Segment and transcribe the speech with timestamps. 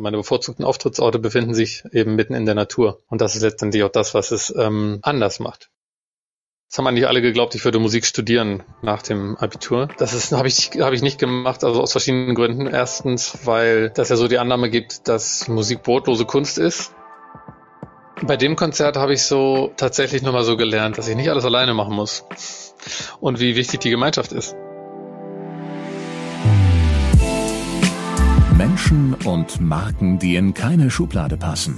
[0.00, 3.00] Meine bevorzugten Auftrittsorte befinden sich eben mitten in der Natur.
[3.08, 5.70] Und das ist letztendlich auch das, was es ähm, anders macht.
[6.68, 9.88] Das haben eigentlich alle geglaubt, ich würde Musik studieren nach dem Abitur.
[9.98, 12.68] Das habe ich habe ich nicht gemacht, also aus verschiedenen Gründen.
[12.68, 16.92] Erstens, weil das ja so die Annahme gibt, dass Musik brotlose Kunst ist.
[18.22, 21.74] Bei dem Konzert habe ich so tatsächlich nochmal so gelernt, dass ich nicht alles alleine
[21.74, 22.24] machen muss
[23.18, 24.54] und wie wichtig die Gemeinschaft ist.
[28.78, 31.74] Menschen und Marken, die in keine Schublade passen.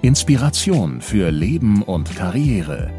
[0.00, 2.90] Inspiration für Leben und Karriere.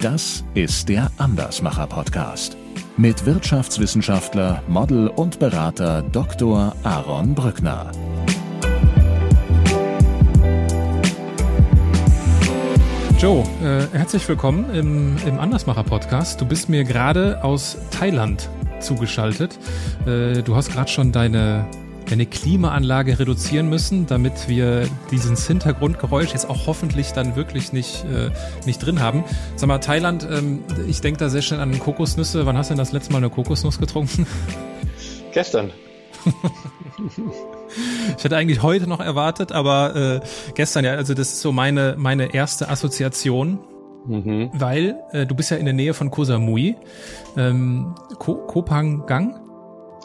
[0.00, 2.58] Das ist der Andersmacher Podcast
[2.98, 6.76] mit Wirtschaftswissenschaftler, Model und Berater Dr.
[6.82, 7.90] Aaron Brückner.
[13.18, 16.38] Joe, äh, herzlich willkommen im, im Andersmacher Podcast.
[16.38, 18.50] Du bist mir gerade aus Thailand
[18.80, 19.58] zugeschaltet.
[20.06, 21.66] Äh, du hast gerade schon deine
[22.10, 28.30] eine Klimaanlage reduzieren müssen, damit wir dieses Hintergrundgeräusch jetzt auch hoffentlich dann wirklich nicht, äh,
[28.66, 29.24] nicht drin haben.
[29.56, 32.46] Sag mal, Thailand, ähm, ich denke da sehr schnell an Kokosnüsse.
[32.46, 34.26] Wann hast du denn das letzte Mal eine Kokosnuss getrunken?
[35.32, 35.70] Gestern.
[38.16, 40.20] ich hätte eigentlich heute noch erwartet, aber äh,
[40.54, 43.60] gestern ja, also das ist so meine, meine erste Assoziation.
[44.06, 44.50] Mhm.
[44.54, 46.76] Weil äh, du bist ja in der Nähe von Koh Samui,
[47.36, 49.38] ähm, Ko Kopangang,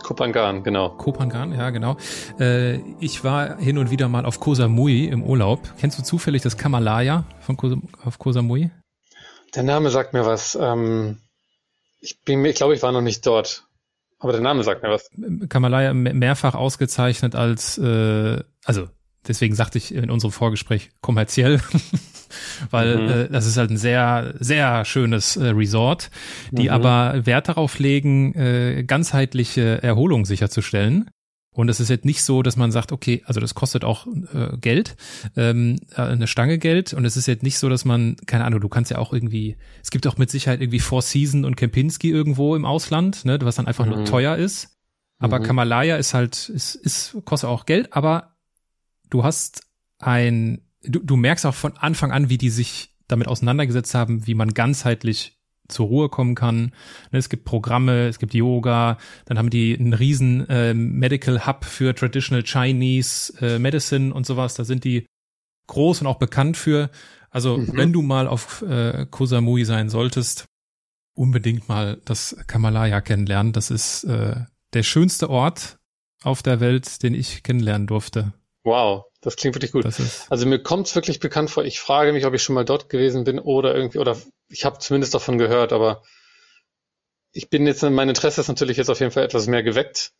[0.03, 0.89] Kopangan, genau.
[0.89, 1.97] Kopangan, ja, genau.
[2.39, 5.61] Äh, ich war hin und wieder mal auf Koh Samui im Urlaub.
[5.79, 8.69] Kennst du zufällig das Kamalaya von Koh, auf Koh Samui?
[9.55, 10.57] Der Name sagt mir was.
[10.59, 11.17] Ähm,
[12.01, 13.65] ich bin, ich glaube, ich war noch nicht dort.
[14.19, 15.09] Aber der Name sagt mir was.
[15.49, 18.87] Kamalaya mehrfach ausgezeichnet als, äh, also
[19.27, 21.61] deswegen sagte ich in unserem Vorgespräch kommerziell.
[22.69, 23.09] weil mhm.
[23.09, 26.09] äh, das ist halt ein sehr, sehr schönes äh, Resort,
[26.51, 26.69] die mhm.
[26.69, 31.09] aber Wert darauf legen, äh, ganzheitliche Erholung sicherzustellen.
[31.53, 34.57] Und es ist jetzt nicht so, dass man sagt, okay, also das kostet auch äh,
[34.57, 34.95] Geld,
[35.37, 36.93] ähm, äh, eine Stange Geld.
[36.93, 39.55] Und es ist jetzt nicht so, dass man, keine Ahnung, du kannst ja auch irgendwie,
[39.83, 43.55] es gibt auch mit Sicherheit irgendwie Four Season und Kempinski irgendwo im Ausland, ne, was
[43.55, 43.91] dann einfach mhm.
[43.91, 44.75] nur teuer ist.
[45.19, 45.43] Aber mhm.
[45.43, 48.35] Kamalaya ist halt, ist, ist, kostet auch Geld, aber
[49.09, 49.67] du hast
[49.99, 54.33] ein du, du merkst auch von Anfang an, wie die sich damit auseinandergesetzt haben, wie
[54.33, 56.73] man ganzheitlich zur Ruhe kommen kann.
[57.11, 61.65] Ne, es gibt Programme, es gibt Yoga, dann haben die einen riesen äh, Medical Hub
[61.65, 64.55] für Traditional Chinese äh, Medicine und sowas.
[64.55, 65.05] Da sind die
[65.67, 66.89] groß und auch bekannt für.
[67.29, 67.71] Also mhm.
[67.73, 70.45] wenn du mal auf äh, Koh Samui sein solltest,
[71.15, 73.53] unbedingt mal das Kamalaya kennenlernen.
[73.53, 74.35] Das ist äh,
[74.73, 75.77] der schönste Ort
[76.23, 78.33] auf der Welt, den ich kennenlernen durfte.
[78.63, 79.85] Wow, das klingt wirklich gut.
[80.29, 81.65] Also mir kommt es wirklich bekannt vor.
[81.65, 84.17] Ich frage mich, ob ich schon mal dort gewesen bin oder irgendwie, oder
[84.49, 86.01] ich habe zumindest davon gehört, aber
[87.33, 90.13] ich bin jetzt, mein Interesse ist natürlich jetzt auf jeden Fall etwas mehr geweckt.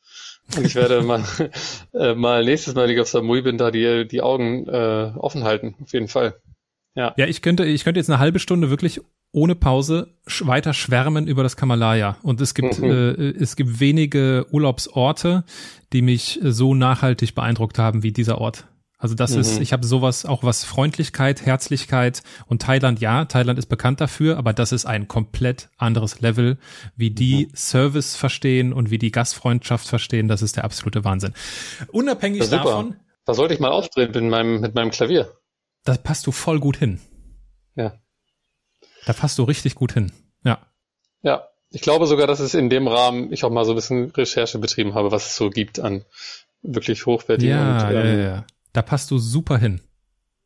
[0.58, 1.24] Und ich werde mal,
[1.94, 5.44] äh, mal nächstes Mal, wenn ich auf Samui bin, da die, die Augen äh, offen
[5.44, 6.40] halten, auf jeden Fall.
[6.96, 7.14] Ja.
[7.18, 11.28] Ja, ich könnte, ich könnte jetzt eine halbe Stunde wirklich ohne Pause sch weiter schwärmen
[11.28, 12.18] über das Kamalaya.
[12.22, 12.86] Und es gibt, mhm.
[12.86, 15.44] äh, es gibt wenige Urlaubsorte,
[15.92, 18.68] die mich so nachhaltig beeindruckt haben wie dieser Ort.
[19.04, 19.42] Also das mhm.
[19.42, 24.38] ist, ich habe sowas auch was Freundlichkeit, Herzlichkeit und Thailand, ja, Thailand ist bekannt dafür,
[24.38, 26.58] aber das ist ein komplett anderes Level,
[26.96, 27.56] wie die mhm.
[27.56, 31.34] Service verstehen und wie die Gastfreundschaft verstehen, das ist der absolute Wahnsinn.
[31.92, 32.96] Unabhängig davon.
[33.26, 35.30] Da sollte ich mal aufdrehen mit meinem, mit meinem Klavier.
[35.84, 37.00] Da passt du voll gut hin.
[37.76, 37.94] Ja.
[39.06, 40.12] Da passt du richtig gut hin.
[40.44, 40.60] Ja.
[41.22, 41.48] Ja.
[41.72, 44.60] Ich glaube sogar, dass es in dem Rahmen ich auch mal so ein bisschen Recherche
[44.60, 46.06] betrieben habe, was es so gibt an
[46.62, 48.46] wirklich hochwertigen ja, und ähm, ja, ja.
[48.72, 49.82] Da passt du super hin.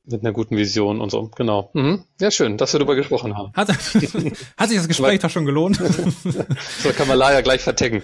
[0.09, 1.69] Mit einer guten Vision und so, genau.
[1.73, 2.05] Mhm.
[2.21, 3.51] Ja, schön, dass wir darüber gesprochen haben.
[3.53, 3.67] Hat,
[4.57, 5.75] hat sich das Gespräch doch schon gelohnt?
[6.79, 8.01] so kann man leider gleich vertecken.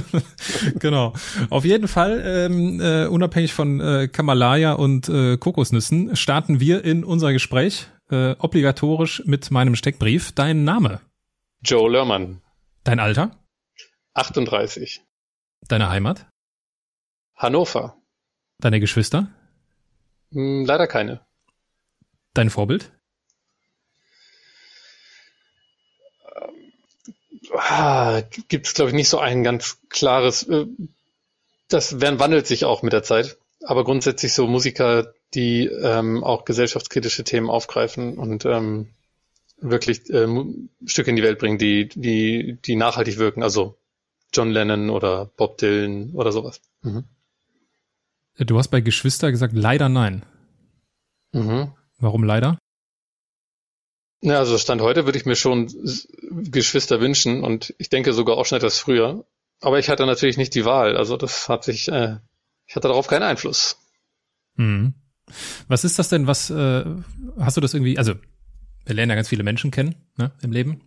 [0.78, 1.12] genau.
[1.50, 7.04] Auf jeden Fall, ähm, äh, unabhängig von äh, Kamalaya und äh, Kokosnüssen, starten wir in
[7.04, 10.32] unser Gespräch äh, obligatorisch mit meinem Steckbrief.
[10.32, 11.00] Dein Name?
[11.62, 12.40] Joe Lörmann.
[12.84, 13.36] Dein Alter?
[14.14, 15.02] 38.
[15.68, 16.26] Deine Heimat?
[17.34, 17.96] Hannover.
[18.58, 19.28] Deine Geschwister?
[20.32, 21.25] Hm, leider keine.
[22.36, 22.92] Dein Vorbild?
[27.54, 30.42] Ah, gibt es, glaube ich, nicht so ein ganz klares.
[30.42, 30.66] Äh,
[31.68, 33.38] das wandelt sich auch mit der Zeit.
[33.64, 38.90] Aber grundsätzlich so Musiker, die ähm, auch gesellschaftskritische Themen aufgreifen und ähm,
[39.56, 40.28] wirklich äh,
[40.84, 43.42] Stücke in die Welt bringen, die, die, die nachhaltig wirken.
[43.42, 43.78] Also
[44.34, 46.60] John Lennon oder Bob Dylan oder sowas.
[46.82, 47.04] Mhm.
[48.38, 50.26] Du hast bei Geschwister gesagt, leider nein.
[51.32, 51.72] Mhm.
[51.98, 52.58] Warum leider?
[54.22, 55.72] Ja, also Stand heute würde ich mir schon
[56.30, 59.24] Geschwister wünschen und ich denke sogar auch schon etwas früher.
[59.60, 60.96] Aber ich hatte natürlich nicht die Wahl.
[60.96, 62.16] Also das hat sich, äh,
[62.66, 63.78] ich hatte darauf keinen Einfluss.
[64.56, 64.94] Mhm.
[65.68, 66.84] Was ist das denn, was, äh,
[67.38, 68.14] hast du das irgendwie, also
[68.84, 70.80] wir lernen ja ganz viele Menschen kennen ne, im Leben.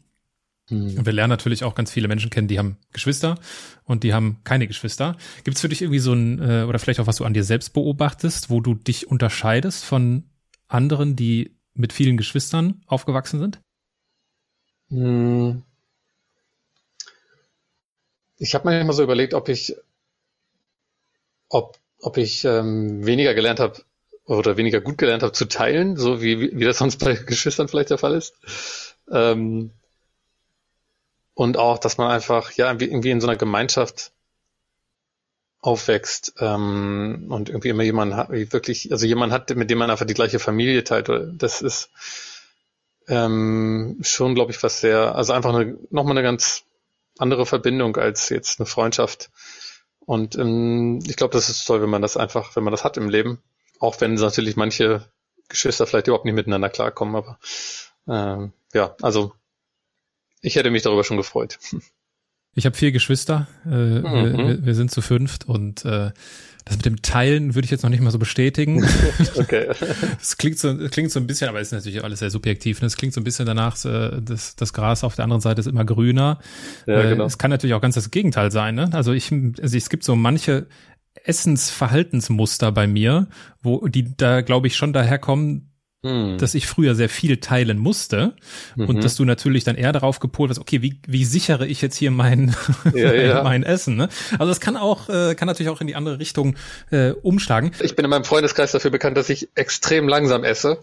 [0.70, 0.98] Mhm.
[0.98, 3.36] Und wir lernen natürlich auch ganz viele Menschen kennen, die haben Geschwister
[3.84, 5.18] und die haben keine Geschwister.
[5.44, 7.44] Gibt es für dich irgendwie so ein, äh, oder vielleicht auch was du an dir
[7.44, 10.29] selbst beobachtest, wo du dich unterscheidest von
[10.70, 13.60] anderen, die mit vielen Geschwistern aufgewachsen sind?
[14.90, 15.64] Mhm.
[18.38, 19.76] Ich habe mir immer so überlegt, ob ich,
[21.50, 23.84] ob, ob ich ähm, weniger gelernt habe
[24.26, 27.90] oder weniger gut gelernt habe zu teilen, so wie, wie das sonst bei Geschwistern vielleicht
[27.90, 28.96] der Fall ist.
[29.12, 29.72] Ähm,
[31.34, 34.12] und auch, dass man einfach ja irgendwie in so einer Gemeinschaft
[35.62, 40.06] aufwächst ähm, und irgendwie immer jemanden hat, wirklich, also jemand hat, mit dem man einfach
[40.06, 41.10] die gleiche Familie teilt.
[41.38, 41.90] Das ist
[43.08, 46.64] ähm, schon, glaube ich, was sehr, also einfach eine, nochmal eine ganz
[47.18, 49.30] andere Verbindung als jetzt eine Freundschaft.
[50.06, 52.98] Und ähm, ich glaube, das ist toll, wenn man das einfach, wenn man das hat
[52.98, 53.42] im Leben.
[53.80, 55.06] Auch wenn natürlich manche
[55.50, 57.40] Geschwister vielleicht überhaupt nicht miteinander klarkommen, aber
[58.08, 59.34] ähm, ja, also
[60.42, 61.60] ich hätte mich darüber schon gefreut.
[62.56, 64.04] Ich habe vier Geschwister, äh, mhm.
[64.04, 66.12] wir, wir, sind zu fünft und äh,
[66.66, 68.86] das mit dem Teilen würde ich jetzt noch nicht mal so bestätigen.
[69.36, 69.70] okay.
[70.22, 72.82] Es klingt so, klingt so ein bisschen, aber ist natürlich alles sehr subjektiv.
[72.82, 72.88] Ne?
[72.88, 75.68] Es klingt so ein bisschen danach, äh, das, das Gras auf der anderen Seite ist
[75.68, 76.40] immer grüner.
[76.86, 77.26] Ja, äh, genau.
[77.26, 78.76] Es kann natürlich auch ganz das Gegenteil sein.
[78.76, 78.90] Ne?
[78.94, 80.68] Also ich, also es gibt so manche
[81.24, 83.28] Essensverhaltensmuster bei mir,
[83.62, 85.69] wo die da glaube ich schon daherkommen,
[86.02, 86.38] hm.
[86.38, 88.34] dass ich früher sehr viel teilen musste
[88.78, 88.88] mhm.
[88.88, 91.98] und dass du natürlich dann eher darauf gepolt warst, okay, wie, wie sichere ich jetzt
[91.98, 92.56] hier mein,
[92.94, 93.44] ja, ja.
[93.44, 93.98] mein Essen?
[93.98, 94.08] Ne?
[94.34, 96.56] Also das kann auch, äh, kann natürlich auch in die andere Richtung
[96.92, 97.72] äh, umschlagen.
[97.82, 100.80] Ich bin in meinem Freundeskreis dafür bekannt, dass ich extrem langsam esse.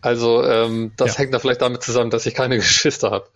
[0.00, 1.18] Also ähm, das ja.
[1.18, 3.26] hängt da vielleicht damit zusammen, dass ich keine Geschwister habe.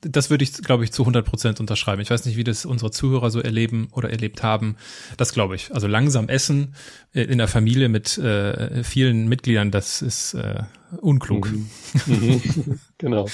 [0.00, 2.00] Das würde ich, glaube ich, zu 100 Prozent unterschreiben.
[2.00, 4.76] Ich weiß nicht, wie das unsere Zuhörer so erleben oder erlebt haben.
[5.16, 5.74] Das glaube ich.
[5.74, 6.74] Also langsam essen
[7.12, 10.62] äh, in der Familie mit äh, vielen Mitgliedern, das ist äh,
[11.00, 11.50] unklug.
[11.50, 11.70] Mhm.
[12.06, 12.78] Mhm.
[12.98, 13.28] genau.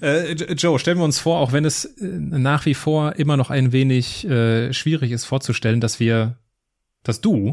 [0.00, 3.50] Äh, Joe, stellen wir uns vor, auch wenn es äh, nach wie vor immer noch
[3.50, 6.38] ein wenig äh, schwierig ist vorzustellen, dass wir,
[7.02, 7.52] dass du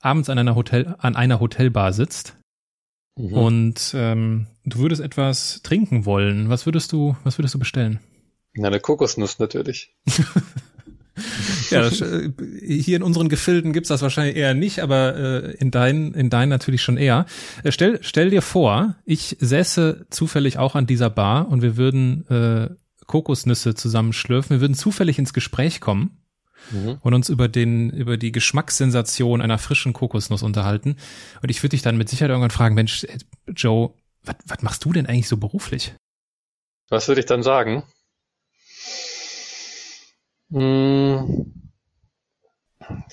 [0.00, 2.36] abends an einer Hotel, an einer Hotelbar sitzt
[3.16, 3.32] Mhm.
[3.32, 6.48] Und ähm, du würdest etwas trinken wollen.
[6.48, 8.00] Was würdest du, was würdest du bestellen?
[8.54, 9.94] Na, eine Kokosnuss natürlich.
[11.70, 12.30] ja, das, äh,
[12.60, 16.50] hier in unseren Gefilden gibt's das wahrscheinlich eher nicht, aber äh, in deinen, in deinen
[16.50, 17.26] natürlich schon eher.
[17.64, 22.26] Äh, stell, stell dir vor, ich säße zufällig auch an dieser Bar und wir würden
[22.28, 22.70] äh,
[23.06, 24.56] Kokosnüsse zusammenschlürfen.
[24.56, 26.21] Wir würden zufällig ins Gespräch kommen
[26.70, 26.98] mhm.
[27.00, 30.96] und uns über den, über die Geschmackssensation einer frischen Kokosnuss unterhalten.
[31.42, 33.06] Und ich würde dich dann mit Sicherheit irgendwann fragen, Mensch,
[33.48, 33.92] Joe,
[34.22, 35.94] was, was machst du denn eigentlich so beruflich?
[36.88, 37.84] Was würde ich dann sagen?
[40.50, 41.52] Hm.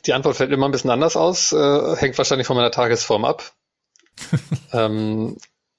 [0.05, 3.53] Die Antwort fällt immer ein bisschen anders aus, äh, hängt wahrscheinlich von meiner Tagesform ab.
[4.73, 5.37] ähm,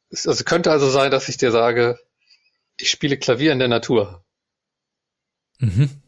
[0.08, 1.99] es also könnte also sein, dass ich dir sage,
[2.78, 4.25] ich spiele Klavier in der Natur.
[5.58, 6.00] Mhm.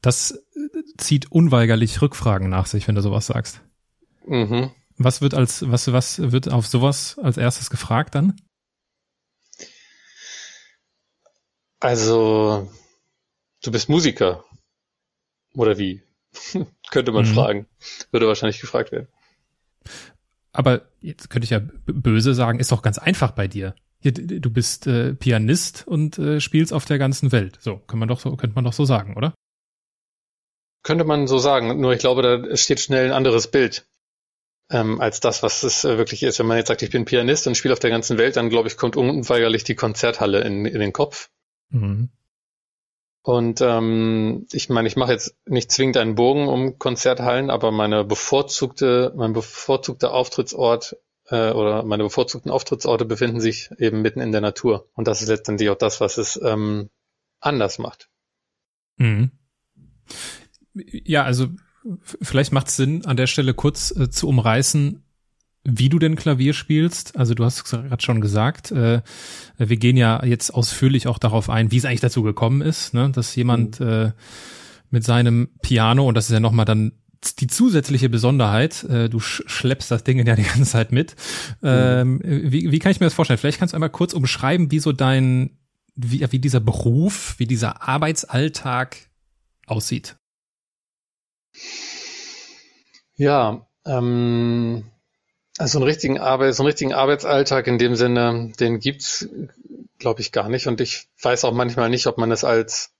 [0.00, 3.60] Das äh, zieht unweigerlich Rückfragen nach sich, wenn du sowas sagst.
[4.26, 4.70] Mhm.
[4.96, 8.40] Was wird als, was, was wird auf sowas als erstes gefragt dann?
[11.80, 12.70] Also,
[13.62, 14.44] du bist Musiker.
[15.54, 16.02] Oder wie?
[16.90, 17.34] könnte man mhm.
[17.34, 17.66] fragen.
[18.10, 19.08] Würde wahrscheinlich gefragt werden.
[20.52, 23.74] Aber jetzt könnte ich ja böse sagen, ist doch ganz einfach bei dir.
[24.02, 27.58] Du bist äh, Pianist und äh, spielst auf der ganzen Welt.
[27.60, 29.34] So, kann man doch so, könnte man doch so sagen, oder?
[30.90, 33.86] Könnte man so sagen, nur ich glaube, da steht schnell ein anderes Bild
[34.72, 36.40] ähm, als das, was es äh, wirklich ist.
[36.40, 38.66] Wenn man jetzt sagt, ich bin Pianist und spiele auf der ganzen Welt, dann glaube
[38.66, 41.30] ich, kommt unweigerlich die Konzerthalle in, in den Kopf.
[41.68, 42.08] Mhm.
[43.22, 48.02] Und ähm, ich meine, ich mache jetzt nicht zwingend einen Bogen um Konzerthallen, aber meine
[48.02, 50.96] bevorzugte, mein bevorzugter Auftrittsort
[51.28, 54.88] äh, oder meine bevorzugten Auftrittsorte befinden sich eben mitten in der Natur.
[54.94, 56.90] Und das ist letztendlich auch das, was es ähm,
[57.38, 58.08] anders macht.
[58.96, 59.30] Mhm.
[60.86, 61.48] Ja, also
[62.22, 65.02] vielleicht macht es Sinn, an der Stelle kurz äh, zu umreißen,
[65.64, 67.16] wie du denn Klavier spielst.
[67.16, 69.02] Also du hast gerade schon gesagt, äh,
[69.58, 73.10] wir gehen ja jetzt ausführlich auch darauf ein, wie es eigentlich dazu gekommen ist, ne?
[73.10, 73.88] dass jemand mhm.
[73.88, 74.12] äh,
[74.90, 76.92] mit seinem Piano, und das ist ja nochmal dann
[77.38, 81.14] die zusätzliche Besonderheit, äh, du sch schleppst das Ding ja die ganze Zeit mit.
[81.60, 81.68] Mhm.
[81.68, 83.38] Ähm, wie, wie kann ich mir das vorstellen?
[83.38, 85.58] Vielleicht kannst du einmal kurz umschreiben, wie so dein,
[85.94, 88.96] wie, wie dieser Beruf, wie dieser Arbeitsalltag
[89.66, 90.16] aussieht.
[93.20, 94.90] Ja, ähm,
[95.58, 99.28] also einen richtigen Arbeit, so einen richtigen Arbeitsalltag in dem Sinne, den gibt's,
[99.98, 100.66] glaube ich, gar nicht.
[100.66, 102.94] Und ich weiß auch manchmal nicht, ob man es als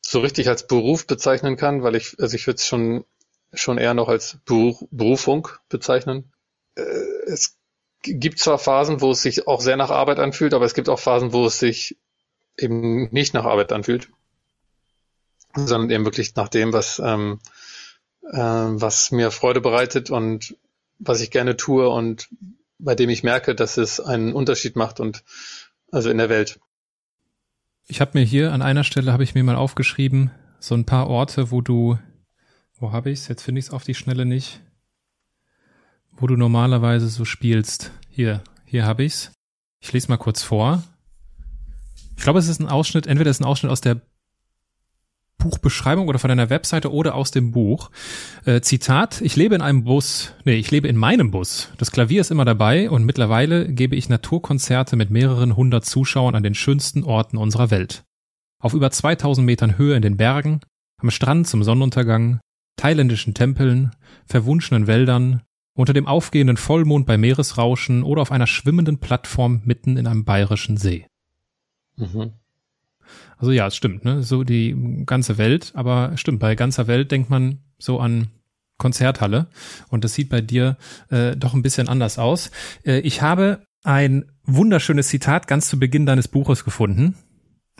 [0.00, 3.04] so richtig als Beruf bezeichnen kann, weil ich, also ich würde es schon
[3.52, 6.32] schon eher noch als Berufung bezeichnen.
[6.74, 6.82] Äh,
[7.28, 7.56] es
[8.02, 10.98] gibt zwar Phasen, wo es sich auch sehr nach Arbeit anfühlt, aber es gibt auch
[10.98, 11.96] Phasen, wo es sich
[12.58, 14.08] eben nicht nach Arbeit anfühlt,
[15.54, 17.38] sondern eben wirklich nach dem, was, ähm,
[18.32, 20.56] äh, was mir Freude bereitet und
[20.98, 22.28] was ich gerne tue und
[22.78, 25.24] bei dem ich merke, dass es einen Unterschied macht und
[25.90, 26.60] also in der Welt.
[27.86, 31.08] Ich habe mir hier an einer Stelle habe ich mir mal aufgeschrieben, so ein paar
[31.08, 31.98] Orte, wo du,
[32.78, 33.28] wo habe ich's?
[33.28, 34.60] Jetzt finde ich es auf die Schnelle nicht,
[36.12, 37.92] wo du normalerweise so spielst.
[38.08, 39.32] Hier, hier habe ich's.
[39.80, 40.82] Ich lese mal kurz vor.
[42.16, 44.00] Ich glaube, es ist ein Ausschnitt, entweder ist ein Ausschnitt aus der
[45.44, 47.90] Buchbeschreibung oder von deiner Webseite oder aus dem Buch.
[48.46, 51.68] Äh, Zitat, ich lebe in einem Bus, nee, ich lebe in meinem Bus.
[51.76, 56.42] Das Klavier ist immer dabei und mittlerweile gebe ich Naturkonzerte mit mehreren hundert Zuschauern an
[56.42, 58.04] den schönsten Orten unserer Welt.
[58.58, 60.60] Auf über 2000 Metern Höhe in den Bergen,
[60.96, 62.40] am Strand zum Sonnenuntergang,
[62.76, 65.42] thailändischen Tempeln, verwunschenen Wäldern,
[65.76, 70.78] unter dem aufgehenden Vollmond bei Meeresrauschen oder auf einer schwimmenden Plattform mitten in einem bayerischen
[70.78, 71.06] See.
[71.96, 72.32] Mhm.
[73.36, 74.22] Also ja, es stimmt, ne?
[74.22, 78.28] So die ganze Welt, aber stimmt, bei ganzer Welt denkt man so an
[78.78, 79.46] Konzerthalle
[79.88, 80.76] und das sieht bei dir
[81.10, 82.50] äh, doch ein bisschen anders aus.
[82.84, 87.14] Äh, ich habe ein wunderschönes Zitat ganz zu Beginn deines Buches gefunden.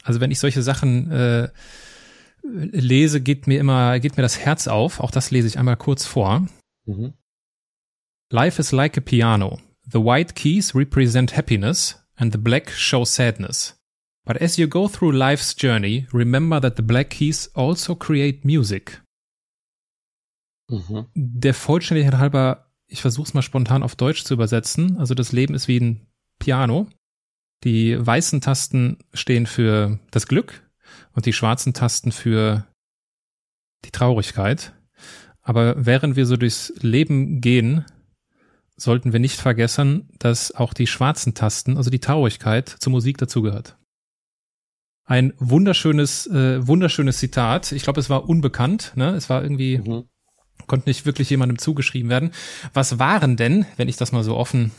[0.03, 1.49] Also wenn ich solche Sachen äh,
[2.43, 5.01] lese, geht mir immer, geht mir das Herz auf.
[5.01, 6.47] Auch das lese ich einmal kurz vor.
[6.85, 7.15] Mhm.
[8.31, 9.61] Life is like a piano.
[9.91, 13.81] The white keys represent happiness and the black show sadness.
[14.25, 19.03] But as you go through life's journey, remember that the black keys also create music.
[20.69, 21.07] Mhm.
[21.15, 24.97] Der Vollständigkeit halber, ich versuche es mal spontan auf Deutsch zu übersetzen.
[24.99, 26.07] Also das Leben ist wie ein
[26.39, 26.89] Piano.
[27.65, 30.63] Die weißen Tasten stehen für das Glück
[31.13, 32.67] und die schwarzen Tasten für
[33.85, 34.73] die Traurigkeit.
[35.43, 37.85] Aber während wir so durchs Leben gehen,
[38.77, 43.77] sollten wir nicht vergessen, dass auch die schwarzen Tasten, also die Traurigkeit, zur Musik dazugehört.
[45.07, 47.73] Ein wunderschönes, äh, wunderschönes Zitat.
[47.73, 48.93] Ich glaube, es war unbekannt.
[48.95, 49.11] Ne?
[49.11, 50.09] Es war irgendwie, mhm.
[50.67, 52.33] konnte nicht wirklich jemandem zugeschrieben werden.
[52.73, 54.73] Was waren denn, wenn ich das mal so offen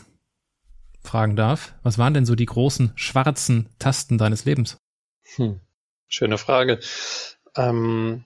[1.02, 4.78] fragen darf, was waren denn so die großen schwarzen Tasten deines Lebens?
[5.36, 5.60] Hm.
[6.08, 6.80] Schöne Frage.
[7.56, 8.24] Ähm,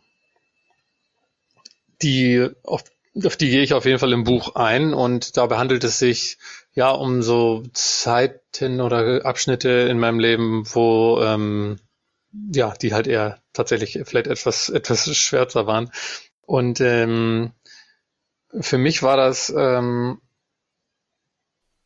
[2.03, 2.85] die, auf,
[3.25, 6.39] auf die gehe ich auf jeden Fall im Buch ein und dabei handelt es sich
[6.73, 11.79] ja um so Zeiten oder Abschnitte in meinem Leben, wo ähm,
[12.33, 15.91] ja, die halt eher tatsächlich vielleicht etwas, etwas schwärzer waren.
[16.43, 17.53] Und ähm,
[18.61, 20.21] für mich war das ähm,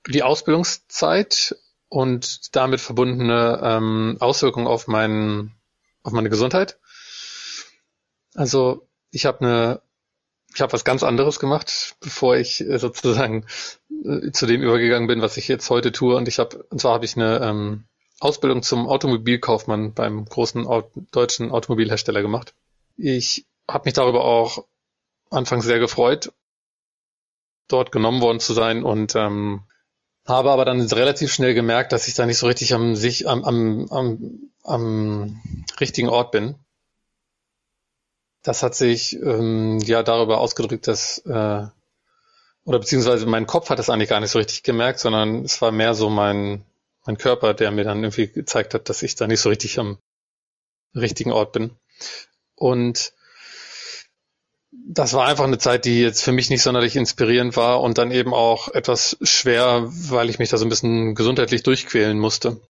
[0.07, 1.57] die Ausbildungszeit
[1.89, 5.53] und damit verbundene ähm, Auswirkungen auf, mein,
[6.03, 6.79] auf meine Gesundheit.
[8.35, 9.83] Also ich habe eine
[10.55, 13.45] ich habe was ganz anderes gemacht, bevor ich äh, sozusagen
[14.05, 16.17] äh, zu dem übergegangen bin, was ich jetzt heute tue.
[16.17, 17.85] Und ich habe, und zwar habe ich eine ähm,
[18.21, 20.67] Ausbildung zum Automobilkaufmann beim großen
[21.11, 22.55] deutschen Automobilhersteller gemacht.
[22.97, 24.65] Ich habe mich darüber auch
[25.31, 26.33] anfangs sehr gefreut,
[27.69, 29.65] dort genommen worden zu sein und ähm,
[30.27, 33.45] habe aber dann relativ schnell gemerkt, dass ich da nicht so richtig am sich am,
[33.45, 35.43] am, am, am
[35.81, 36.55] richtigen Ort bin.
[38.43, 41.67] Das hat sich ähm, ja darüber ausgedrückt, dass äh,
[42.67, 45.71] oder beziehungsweise mein Kopf hat das eigentlich gar nicht so richtig gemerkt, sondern es war
[45.71, 46.65] mehr so mein
[47.05, 49.99] mein Körper, der mir dann irgendwie gezeigt hat, dass ich da nicht so richtig am
[50.95, 51.77] richtigen Ort bin.
[52.55, 53.13] Und
[54.87, 58.11] das war einfach eine Zeit, die jetzt für mich nicht sonderlich inspirierend war und dann
[58.11, 62.61] eben auch etwas schwer, weil ich mich da so ein bisschen gesundheitlich durchquälen musste.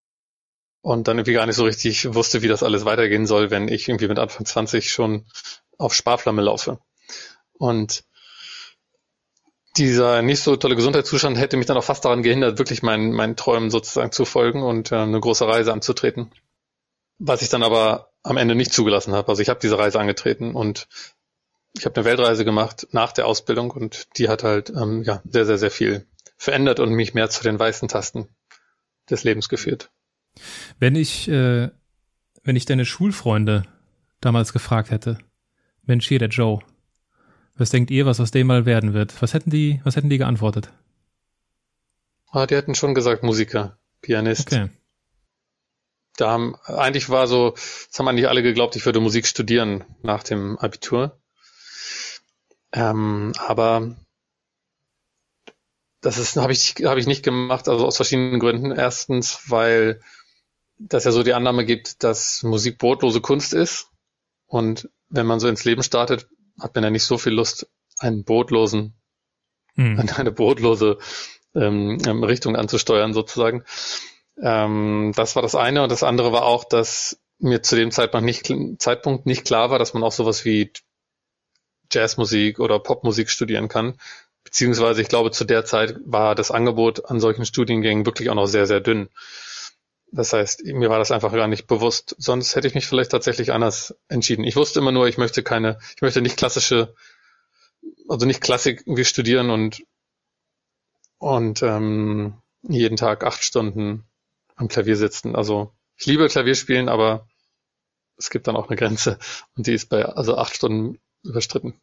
[0.81, 3.89] Und dann irgendwie gar nicht so richtig wusste, wie das alles weitergehen soll, wenn ich
[3.89, 5.25] irgendwie mit Anfang 20 schon
[5.79, 6.79] auf Sparflamme laufe.
[7.55, 8.05] Und
[9.77, 13.37] dieser nicht so tolle Gesundheitszustand hätte mich dann auch fast daran gehindert, wirklich meinen, meinen
[13.37, 16.31] Träumen sozusagen zu folgen und äh, eine große Reise anzutreten.
[17.19, 19.29] Was ich dann aber am Ende nicht zugelassen habe.
[19.29, 20.89] Also ich habe diese Reise angetreten und
[21.77, 25.45] ich habe eine Weltreise gemacht nach der Ausbildung und die hat halt ähm, ja sehr,
[25.45, 28.29] sehr, sehr viel verändert und mich mehr zu den weißen Tasten
[29.11, 29.91] des Lebens geführt.
[30.79, 31.71] Wenn ich, äh,
[32.43, 33.65] wenn ich deine Schulfreunde
[34.21, 35.19] damals gefragt hätte,
[35.83, 36.61] Mensch, hier der Joe,
[37.57, 39.21] was denkt ihr, was aus dem mal werden wird?
[39.23, 40.73] Was hätten die, was hätten die geantwortet?
[42.31, 44.53] Ah, die hätten schon gesagt Musiker, Pianist.
[44.53, 44.71] Okay.
[46.17, 50.23] Da haben, eigentlich war so, das haben eigentlich alle geglaubt, ich würde Musik studieren nach
[50.23, 51.19] dem Abitur.
[52.73, 53.97] Ähm, aber
[56.01, 58.73] das ist, habe ich, habe ich nicht gemacht, also aus verschiedenen Gründen.
[58.73, 60.01] Erstens, weil
[60.79, 63.89] das ja so die Annahme gibt, dass Musik brotlose Kunst ist.
[64.47, 66.29] Und wenn man so ins Leben startet,
[66.61, 67.69] hat man ja nicht so viel Lust,
[67.99, 68.95] einen brotlosen,
[69.75, 70.09] hm.
[70.17, 70.99] eine brotlose
[71.55, 73.65] ähm, ähm, Richtung anzusteuern sozusagen.
[74.41, 78.25] Ähm, das war das eine und das andere war auch, dass mir zu dem Zeitpunkt
[78.25, 80.73] nicht, Zeitpunkt nicht klar war, dass man auch sowas wie
[81.93, 83.99] Jazzmusik oder Popmusik studieren kann.
[84.43, 88.47] Beziehungsweise ich glaube, zu der Zeit war das Angebot an solchen Studiengängen wirklich auch noch
[88.47, 89.09] sehr, sehr dünn.
[90.15, 92.15] Das heißt, mir war das einfach gar nicht bewusst.
[92.19, 94.45] Sonst hätte ich mich vielleicht tatsächlich anders entschieden.
[94.45, 96.95] Ich wusste immer nur, ich möchte keine, ich möchte nicht klassische,
[98.09, 99.85] also nicht Klassik irgendwie studieren und
[101.19, 104.05] und ähm, jeden Tag acht Stunden
[104.55, 105.35] am Klavier sitzen.
[105.35, 107.27] Also ich liebe Klavierspielen, aber
[108.17, 109.19] es gibt dann auch eine Grenze
[109.57, 111.75] und die ist bei also acht Stunden überstritten.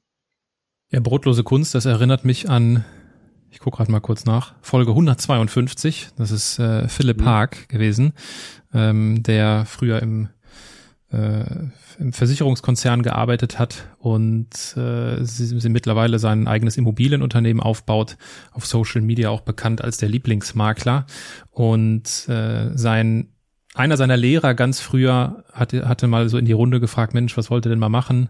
[0.90, 2.86] Ja, brotlose Kunst, das erinnert mich an,
[3.52, 7.26] ich gucke gerade mal kurz nach, Folge 152, das ist äh, Philipp mhm.
[7.26, 8.14] Haag gewesen,
[8.74, 10.30] ähm, der früher im,
[11.12, 11.44] äh,
[12.00, 18.18] im Versicherungskonzern gearbeitet hat und äh, sie, sie mittlerweile sein eigenes Immobilienunternehmen aufbaut,
[18.52, 21.06] auf Social Media auch bekannt als der Lieblingsmakler.
[21.52, 23.28] Und äh, sein
[23.74, 27.50] einer seiner Lehrer ganz früher hatte, hatte mal so in die Runde gefragt, Mensch, was
[27.50, 28.30] wollt ihr denn mal machen?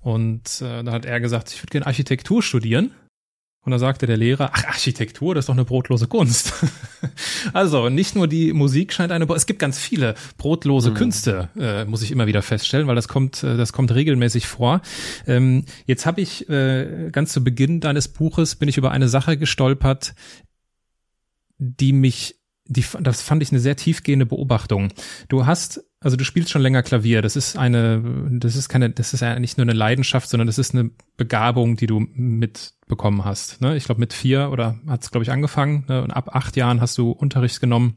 [0.00, 2.92] Und äh, da hat er gesagt, ich würde gerne Architektur studieren.
[3.68, 6.54] Und da sagte der Lehrer, ach, Architektur, das ist doch eine brotlose Kunst.
[7.52, 10.94] also nicht nur die Musik scheint eine, es gibt ganz viele brotlose mhm.
[10.94, 14.80] Künste, äh, muss ich immer wieder feststellen, weil das kommt, äh, das kommt regelmäßig vor.
[15.26, 19.36] Ähm, jetzt habe ich äh, ganz zu Beginn deines Buches bin ich über eine Sache
[19.36, 20.14] gestolpert,
[21.58, 24.88] die mich die, das fand ich eine sehr tiefgehende Beobachtung.
[25.28, 27.22] Du hast, also du spielst schon länger Klavier.
[27.22, 30.58] Das ist eine, das ist keine, das ist ja nicht nur eine Leidenschaft, sondern das
[30.58, 33.60] ist eine Begabung, die du mitbekommen hast.
[33.60, 33.76] Ne?
[33.76, 35.84] Ich glaube, mit vier oder hat es, glaube ich, angefangen.
[35.88, 36.02] Ne?
[36.02, 37.96] Und ab acht Jahren hast du Unterricht genommen.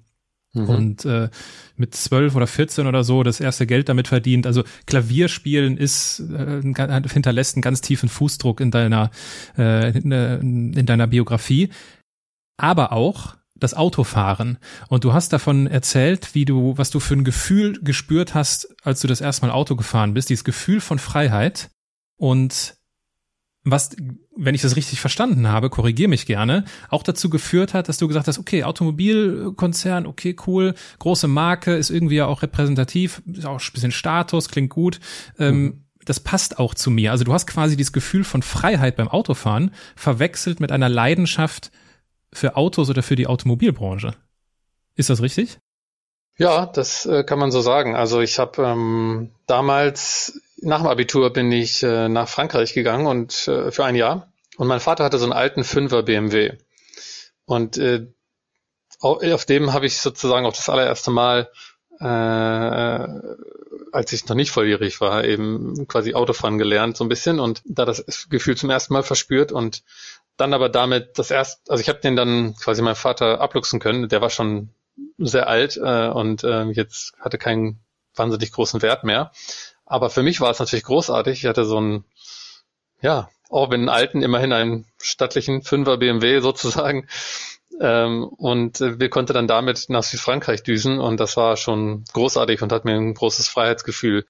[0.54, 0.70] Mhm.
[0.70, 1.30] Und äh,
[1.78, 4.46] mit zwölf oder vierzehn oder so das erste Geld damit verdient.
[4.46, 9.12] Also Klavierspielen ist äh, hinterlässt einen ganz tiefen Fußdruck in deiner
[9.58, 11.70] äh, in, in deiner Biografie,
[12.58, 14.58] aber auch das Autofahren.
[14.90, 19.02] Und du hast davon erzählt, wie du, was du für ein Gefühl gespürt hast, als
[19.02, 21.70] du das erste Mal Auto gefahren bist, dieses Gefühl von Freiheit.
[22.18, 22.76] Und
[23.64, 23.96] was,
[24.36, 28.08] wenn ich das richtig verstanden habe, korrigier mich gerne, auch dazu geführt hat, dass du
[28.08, 33.62] gesagt hast, okay, Automobilkonzern, okay, cool, große Marke, ist irgendwie ja auch repräsentativ, ist auch
[33.62, 35.00] ein bisschen Status, klingt gut.
[35.38, 35.86] Ähm, mhm.
[36.06, 37.12] das passt auch zu mir.
[37.12, 41.72] Also du hast quasi dieses Gefühl von Freiheit beim Autofahren verwechselt mit einer Leidenschaft
[42.34, 44.14] für Autos oder für die Automobilbranche.
[44.96, 45.60] Ist das richtig?
[46.38, 47.96] Ja, das äh, kann man so sagen.
[47.96, 53.48] Also ich habe ähm, damals nach dem Abitur bin ich äh, nach Frankreich gegangen und
[53.48, 54.32] äh, für ein Jahr.
[54.58, 56.58] Und mein Vater hatte so einen alten Fünfer BMW.
[57.46, 58.08] Und äh,
[59.02, 61.50] auf dem habe ich sozusagen auch das allererste Mal,
[62.00, 62.06] äh,
[63.92, 67.86] als ich noch nicht volljährig war, eben quasi Autofahren gelernt so ein bisschen und da
[67.86, 69.84] das Gefühl zum ersten Mal verspürt und
[70.42, 74.10] dann aber damit das erst, also ich habe den dann quasi meinem Vater abluchsen können.
[74.10, 74.70] Der war schon
[75.18, 77.80] sehr alt äh, und äh, jetzt hatte keinen
[78.16, 79.32] wahnsinnig großen Wert mehr.
[79.86, 81.44] Aber für mich war es natürlich großartig.
[81.44, 82.06] Ich hatte so einen,
[83.02, 87.08] ja, auch wenn einen alten, immerhin einen stattlichen Fünfer BMW sozusagen.
[87.80, 92.62] Ähm, und äh, wir konnten dann damit nach Südfrankreich düsen und das war schon großartig
[92.64, 94.26] und hat mir ein großes Freiheitsgefühl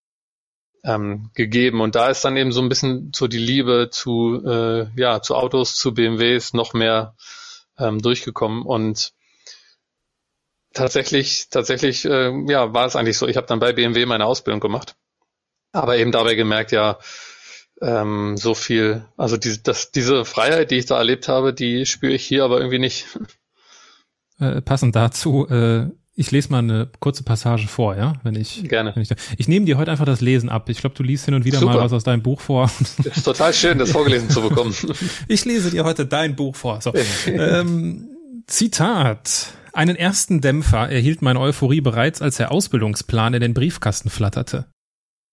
[0.83, 1.81] ähm, gegeben.
[1.81, 5.35] Und da ist dann eben so ein bisschen so die Liebe zu, äh, ja, zu
[5.35, 7.15] Autos, zu BMWs noch mehr
[7.77, 8.63] ähm, durchgekommen.
[8.63, 9.13] Und
[10.73, 13.27] tatsächlich, tatsächlich, äh, ja, war es eigentlich so.
[13.27, 14.95] Ich habe dann bei BMW meine Ausbildung gemacht,
[15.71, 16.99] aber eben dabei gemerkt, ja,
[17.81, 22.13] ähm, so viel, also die, das, diese Freiheit, die ich da erlebt habe, die spüre
[22.13, 23.07] ich hier aber irgendwie nicht.
[24.39, 28.91] Äh, passend dazu, äh, ich lese mal eine kurze Passage vor, ja, wenn ich gerne.
[28.93, 30.67] Wenn ich, ich nehme dir heute einfach das Lesen ab.
[30.69, 31.73] Ich glaube, du liest hin und wieder Super.
[31.73, 32.69] mal was aus deinem Buch vor.
[32.97, 34.75] Das ist total schön, das vorgelesen zu bekommen.
[35.27, 36.81] Ich lese dir heute dein Buch vor.
[36.81, 36.93] So.
[37.27, 38.09] ähm,
[38.47, 39.53] Zitat.
[39.73, 44.65] Einen ersten Dämpfer erhielt meine Euphorie bereits, als der Ausbildungsplan in den Briefkasten flatterte.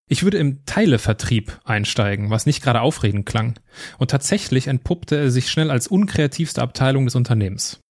[0.08, 3.58] Ich würde im Teilevertrieb einsteigen, was nicht gerade aufregend klang.
[3.98, 7.80] Und tatsächlich entpuppte er sich schnell als unkreativste Abteilung des Unternehmens.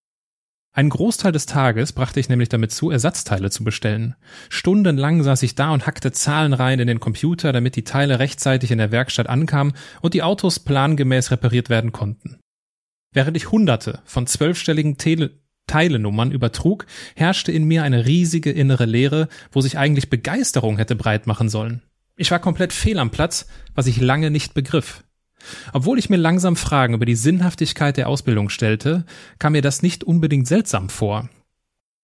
[0.72, 4.14] Ein Großteil des Tages brachte ich nämlich damit zu, Ersatzteile zu bestellen.
[4.48, 8.70] Stundenlang saß ich da und hackte Zahlen rein in den Computer, damit die Teile rechtzeitig
[8.70, 12.38] in der Werkstatt ankamen und die Autos plangemäß repariert werden konnten.
[13.12, 19.28] Während ich hunderte von zwölfstelligen Tele Teilenummern übertrug, herrschte in mir eine riesige innere Leere,
[19.52, 21.83] wo sich eigentlich Begeisterung hätte breit machen sollen.
[22.16, 25.04] Ich war komplett fehl am Platz, was ich lange nicht begriff.
[25.72, 29.05] Obwohl ich mir langsam Fragen über die Sinnhaftigkeit der Ausbildung stellte,
[29.38, 31.29] kam mir das nicht unbedingt seltsam vor.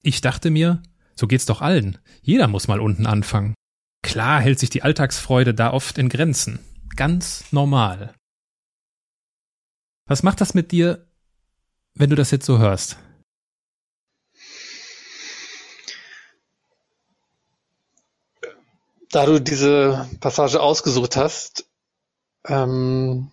[0.03, 0.83] Ich dachte mir,
[1.14, 1.99] so geht's doch allen.
[2.23, 3.55] Jeder muss mal unten anfangen.
[4.03, 6.59] Klar hält sich die Alltagsfreude da oft in Grenzen.
[6.97, 8.14] Ganz normal.
[10.07, 11.07] Was macht das mit dir,
[11.94, 12.99] wenn du das jetzt so hörst?
[19.11, 21.66] Da du diese Passage ausgesucht hast,
[22.46, 23.30] ähm,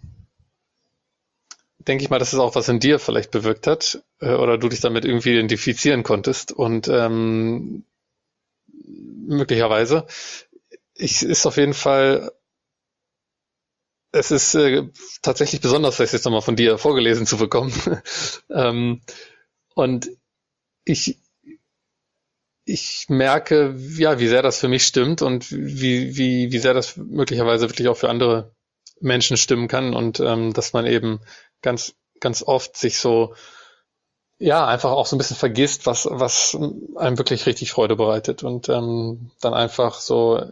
[1.79, 4.69] denke ich mal, dass es auch was in dir vielleicht bewirkt hat äh, oder du
[4.69, 7.83] dich damit irgendwie identifizieren konntest und ähm,
[9.27, 10.05] möglicherweise.
[10.93, 12.31] Ich ist auf jeden Fall
[14.11, 14.89] es ist äh,
[15.21, 17.73] tatsächlich besonders, das jetzt nochmal von dir vorgelesen zu bekommen.
[18.49, 19.01] ähm,
[19.73, 20.09] und
[20.83, 21.19] ich,
[22.65, 26.97] ich merke, ja, wie sehr das für mich stimmt und wie, wie, wie sehr das
[26.97, 28.53] möglicherweise wirklich auch für andere
[29.01, 31.19] Menschen stimmen kann und ähm, dass man eben
[31.61, 33.33] ganz, ganz oft sich so
[34.41, 36.57] ja, einfach auch so ein bisschen vergisst, was, was
[36.97, 38.41] einem wirklich richtig Freude bereitet.
[38.41, 40.43] Und ähm, dann einfach so,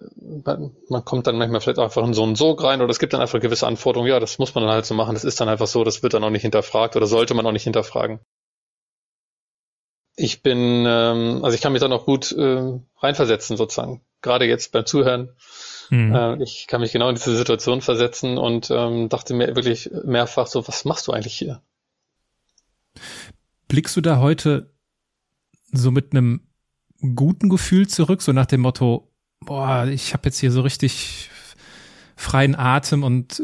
[0.45, 3.13] man, man kommt dann manchmal vielleicht einfach in so einen Sog rein oder es gibt
[3.13, 5.49] dann einfach gewisse Anforderungen, ja, das muss man dann halt so machen, das ist dann
[5.49, 8.19] einfach so, das wird dann auch nicht hinterfragt oder sollte man auch nicht hinterfragen.
[10.15, 14.71] Ich bin, ähm, also ich kann mich dann auch gut äh, reinversetzen sozusagen, gerade jetzt
[14.71, 15.35] beim Zuhören.
[15.89, 16.13] Mhm.
[16.13, 20.47] Äh, ich kann mich genau in diese Situation versetzen und ähm, dachte mir wirklich mehrfach
[20.47, 21.61] so, was machst du eigentlich hier?
[23.67, 24.73] Blickst du da heute
[25.71, 26.41] so mit einem
[27.15, 31.29] guten Gefühl zurück, so nach dem Motto, boah, ich habe jetzt hier so richtig
[32.15, 33.41] freien Atem und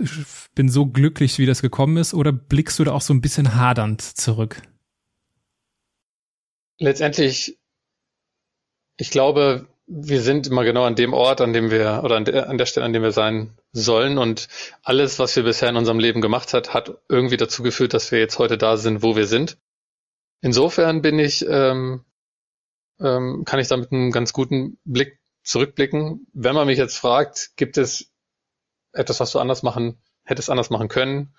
[0.53, 3.55] bin so glücklich, wie das gekommen ist, oder blickst du da auch so ein bisschen
[3.55, 4.61] hadernd zurück?
[6.77, 7.57] Letztendlich,
[8.97, 12.49] ich glaube, wir sind immer genau an dem Ort, an dem wir, oder an der,
[12.49, 14.17] an der Stelle, an dem wir sein sollen.
[14.17, 14.47] Und
[14.81, 18.19] alles, was wir bisher in unserem Leben gemacht hat, hat irgendwie dazu geführt, dass wir
[18.19, 19.57] jetzt heute da sind, wo wir sind.
[20.41, 22.03] Insofern bin ich, ähm,
[22.99, 26.27] ähm, kann ich da mit einem ganz guten Blick zurückblicken.
[26.33, 28.11] Wenn man mich jetzt fragt, gibt es
[28.91, 31.35] etwas, was du anders machen, hättest anders machen können,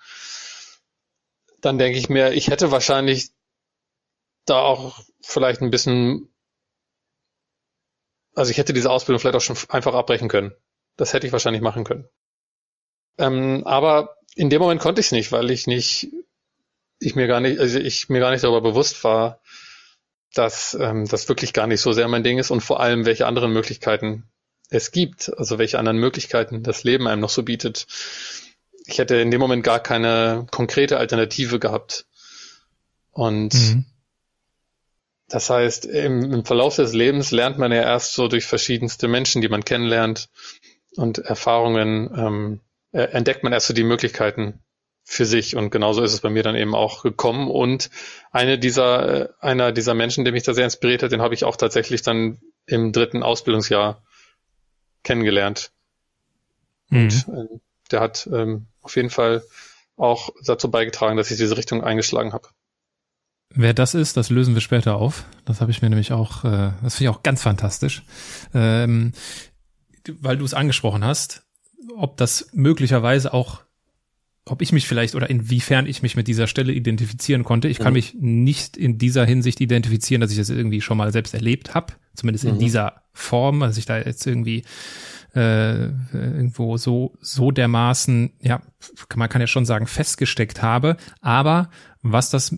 [1.59, 3.31] dann denke ich mir, ich hätte wahrscheinlich
[4.45, 6.29] da auch vielleicht ein bisschen,
[8.37, 10.53] also ich hätte diese Ausbildung vielleicht auch schon einfach abbrechen können.
[10.95, 12.07] Das hätte ich wahrscheinlich machen können.
[13.17, 16.11] Ähm, aber in dem Moment konnte ich es nicht, weil ich nicht
[16.99, 19.39] ich mir gar nicht, also ich mir gar nicht darüber bewusst war,
[20.33, 23.25] dass ähm, das wirklich gar nicht so sehr mein Ding ist und vor allem, welche
[23.25, 24.23] anderen Möglichkeiten
[24.69, 27.87] es gibt, also welche anderen Möglichkeiten das Leben einem noch so bietet.
[28.85, 32.05] Ich hätte in dem Moment gar keine konkrete Alternative gehabt.
[33.11, 33.85] Und mhm.
[35.27, 39.41] Das heißt, im, im Verlauf des Lebens lernt man ja erst so durch verschiedenste Menschen,
[39.41, 40.29] die man kennenlernt
[40.95, 42.59] und Erfahrungen, ähm,
[42.91, 44.63] entdeckt man erst so die Möglichkeiten,
[45.09, 45.55] für sich.
[45.55, 47.49] Und genauso ist es bei mir dann eben auch gekommen.
[47.49, 47.89] Und
[48.31, 51.45] eine dieser, äh, einer dieser Menschen, der mich da sehr inspiriert hat, den habe ich
[51.45, 54.03] auch tatsächlich dann im dritten Ausbildungsjahr
[55.03, 55.71] kennengelernt.
[56.89, 56.99] Mhm.
[56.99, 57.59] Und äh,
[57.89, 59.45] der hat ähm, auf jeden Fall
[59.95, 62.49] auch dazu beigetragen, dass ich diese Richtung eingeschlagen habe.
[63.53, 65.25] Wer das ist, das lösen wir später auf.
[65.45, 68.03] Das habe ich mir nämlich auch, äh, das finde ich auch ganz fantastisch.
[68.53, 69.13] Ähm,
[70.19, 71.43] weil du es angesprochen hast,
[71.95, 73.63] ob das möglicherweise auch
[74.49, 77.67] ob ich mich vielleicht oder inwiefern ich mich mit dieser Stelle identifizieren konnte.
[77.67, 77.97] Ich kann mhm.
[77.97, 81.93] mich nicht in dieser Hinsicht identifizieren, dass ich das irgendwie schon mal selbst erlebt habe,
[82.15, 82.59] zumindest in mhm.
[82.59, 84.63] dieser Form, dass ich da jetzt irgendwie
[85.35, 88.61] äh, irgendwo so so dermaßen, ja,
[89.15, 90.97] man kann ja schon sagen, festgesteckt habe.
[91.21, 91.69] Aber
[92.01, 92.55] was das,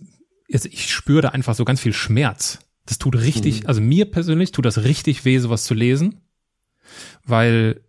[0.50, 2.58] ist, ich spüre da einfach so ganz viel Schmerz.
[2.86, 3.66] Das tut richtig, mhm.
[3.68, 6.20] also mir persönlich tut das richtig weh, sowas zu lesen,
[7.24, 7.82] weil,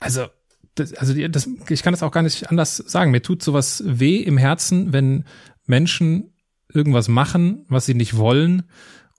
[0.00, 0.26] also
[0.74, 3.10] das, also das, ich kann das auch gar nicht anders sagen.
[3.10, 5.24] Mir tut sowas weh im Herzen, wenn
[5.66, 6.32] Menschen
[6.72, 8.64] irgendwas machen, was sie nicht wollen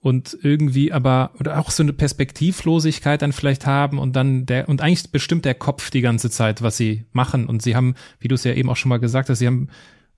[0.00, 4.82] und irgendwie aber oder auch so eine Perspektivlosigkeit dann vielleicht haben und dann der und
[4.82, 8.34] eigentlich bestimmt der Kopf die ganze Zeit, was sie machen und sie haben, wie du
[8.34, 9.68] es ja eben auch schon mal gesagt hast, sie haben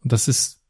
[0.03, 0.63] und das ist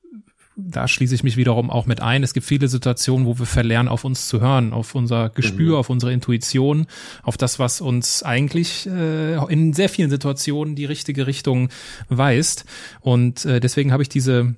[0.57, 2.23] da schließe ich mich wiederum auch mit ein.
[2.23, 5.79] Es gibt viele Situationen, wo wir verlernen, auf uns zu hören, auf unser Gespür, mhm.
[5.79, 6.87] auf unsere Intuition,
[7.23, 11.69] auf das, was uns eigentlich äh, in sehr vielen Situationen die richtige Richtung
[12.09, 12.65] weist.
[13.01, 14.55] Und äh, deswegen habe ich diese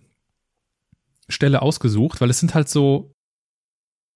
[1.28, 3.12] Stelle ausgesucht, weil es sind halt so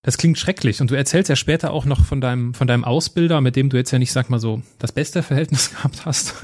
[0.04, 3.40] das klingt schrecklich und du erzählst ja später auch noch von deinem von deinem Ausbilder,
[3.40, 6.34] mit dem du jetzt ja nicht sag mal so das beste Verhältnis gehabt hast.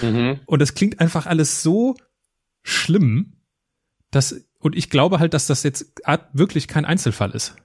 [0.00, 0.40] mhm.
[0.46, 1.96] Und das klingt einfach alles so
[2.62, 3.34] schlimm
[4.12, 5.92] das, und ich glaube halt, dass das jetzt
[6.32, 7.56] wirklich kein Einzelfall ist.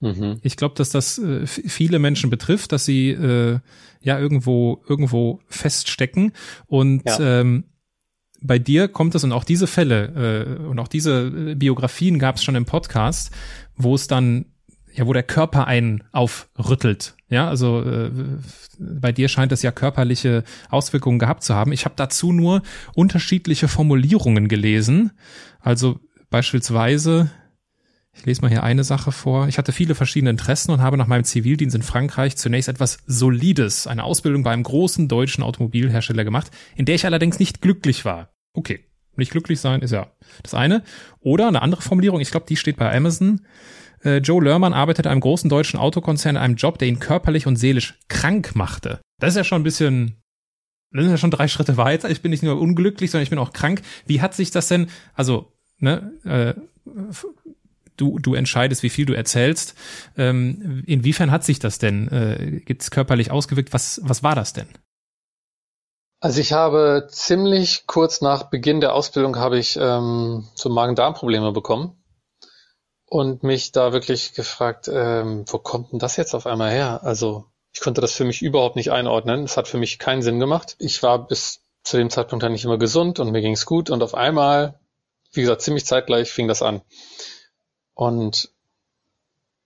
[0.00, 0.38] Mhm.
[0.42, 3.58] Ich glaube, dass das äh, viele Menschen betrifft, dass sie äh,
[4.02, 6.32] ja irgendwo irgendwo feststecken
[6.66, 7.40] und ja.
[7.40, 7.64] ähm,
[8.42, 12.36] bei dir kommt es und auch diese Fälle äh, und auch diese äh, Biografien gab
[12.36, 13.30] es schon im Podcast,
[13.74, 14.44] wo es dann
[14.96, 18.10] ja, wo der Körper einen aufrüttelt Ja, also äh,
[18.78, 21.72] bei dir scheint es ja körperliche Auswirkungen gehabt zu haben.
[21.72, 22.62] Ich habe dazu nur
[22.94, 25.12] unterschiedliche Formulierungen gelesen.
[25.66, 25.98] Also
[26.30, 27.28] beispielsweise,
[28.12, 29.48] ich lese mal hier eine Sache vor.
[29.48, 33.88] Ich hatte viele verschiedene Interessen und habe nach meinem Zivildienst in Frankreich zunächst etwas Solides,
[33.88, 38.32] eine Ausbildung bei einem großen deutschen Automobilhersteller gemacht, in der ich allerdings nicht glücklich war.
[38.52, 38.84] Okay,
[39.16, 40.12] nicht glücklich sein ist ja
[40.44, 40.84] das eine.
[41.18, 43.40] Oder eine andere Formulierung, ich glaube, die steht bei Amazon.
[44.04, 47.48] Äh, Joe Lerman arbeitet in einem großen deutschen Autokonzern in einem Job, der ihn körperlich
[47.48, 49.00] und seelisch krank machte.
[49.18, 50.22] Das ist ja schon ein bisschen,
[50.92, 52.08] das sind ja schon drei Schritte weiter.
[52.08, 53.82] Ich bin nicht nur unglücklich, sondern ich bin auch krank.
[54.06, 56.54] Wie hat sich das denn, also, ne, äh,
[57.96, 59.74] du, du entscheidest, wie viel du erzählst.
[60.16, 63.72] Ähm, inwiefern hat sich das denn äh, jetzt körperlich ausgewirkt?
[63.72, 64.68] Was, was war das denn?
[66.20, 72.02] Also ich habe ziemlich kurz nach Beginn der Ausbildung habe ich ähm, so Magen-Darm-Probleme bekommen
[73.06, 77.00] und mich da wirklich gefragt, ähm, wo kommt denn das jetzt auf einmal her?
[77.02, 79.44] Also ich konnte das für mich überhaupt nicht einordnen.
[79.44, 80.76] Es hat für mich keinen Sinn gemacht.
[80.78, 83.90] Ich war bis zu dem Zeitpunkt dann nicht immer gesund und mir ging es gut
[83.90, 84.80] und auf einmal,
[85.36, 86.82] wie gesagt, ziemlich zeitgleich fing das an.
[87.94, 88.50] Und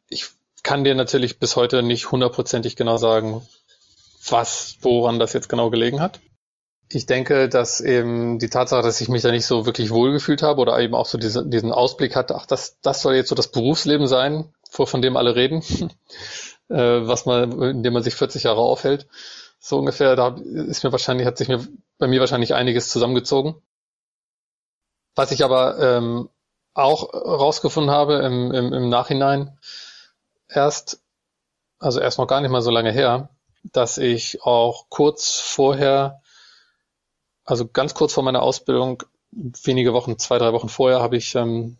[0.08, 0.26] ich
[0.62, 3.42] kann dir natürlich bis heute nicht hundertprozentig genau sagen,
[4.28, 6.20] was, woran das jetzt genau gelegen hat.
[6.92, 10.60] Ich denke, dass eben die Tatsache, dass ich mich da nicht so wirklich wohlgefühlt habe
[10.60, 13.48] oder eben auch so diese, diesen Ausblick hatte, ach, das, das soll jetzt so das
[13.48, 15.62] Berufsleben sein, von dem alle reden,
[16.68, 19.06] äh, was man, in dem man sich 40 Jahre aufhält.
[19.60, 20.36] So ungefähr, da
[20.68, 21.66] ist mir wahrscheinlich, hat sich mir
[21.98, 23.56] bei mir wahrscheinlich einiges zusammengezogen.
[25.14, 26.28] Was ich aber ähm,
[26.74, 29.58] auch rausgefunden habe im, im, im Nachhinein,
[30.48, 31.00] erst,
[31.78, 33.30] also erst noch gar nicht mal so lange her,
[33.64, 36.20] dass ich auch kurz vorher
[37.50, 41.76] also ganz kurz vor meiner Ausbildung, wenige Wochen, zwei, drei Wochen vorher, habe ich ähm,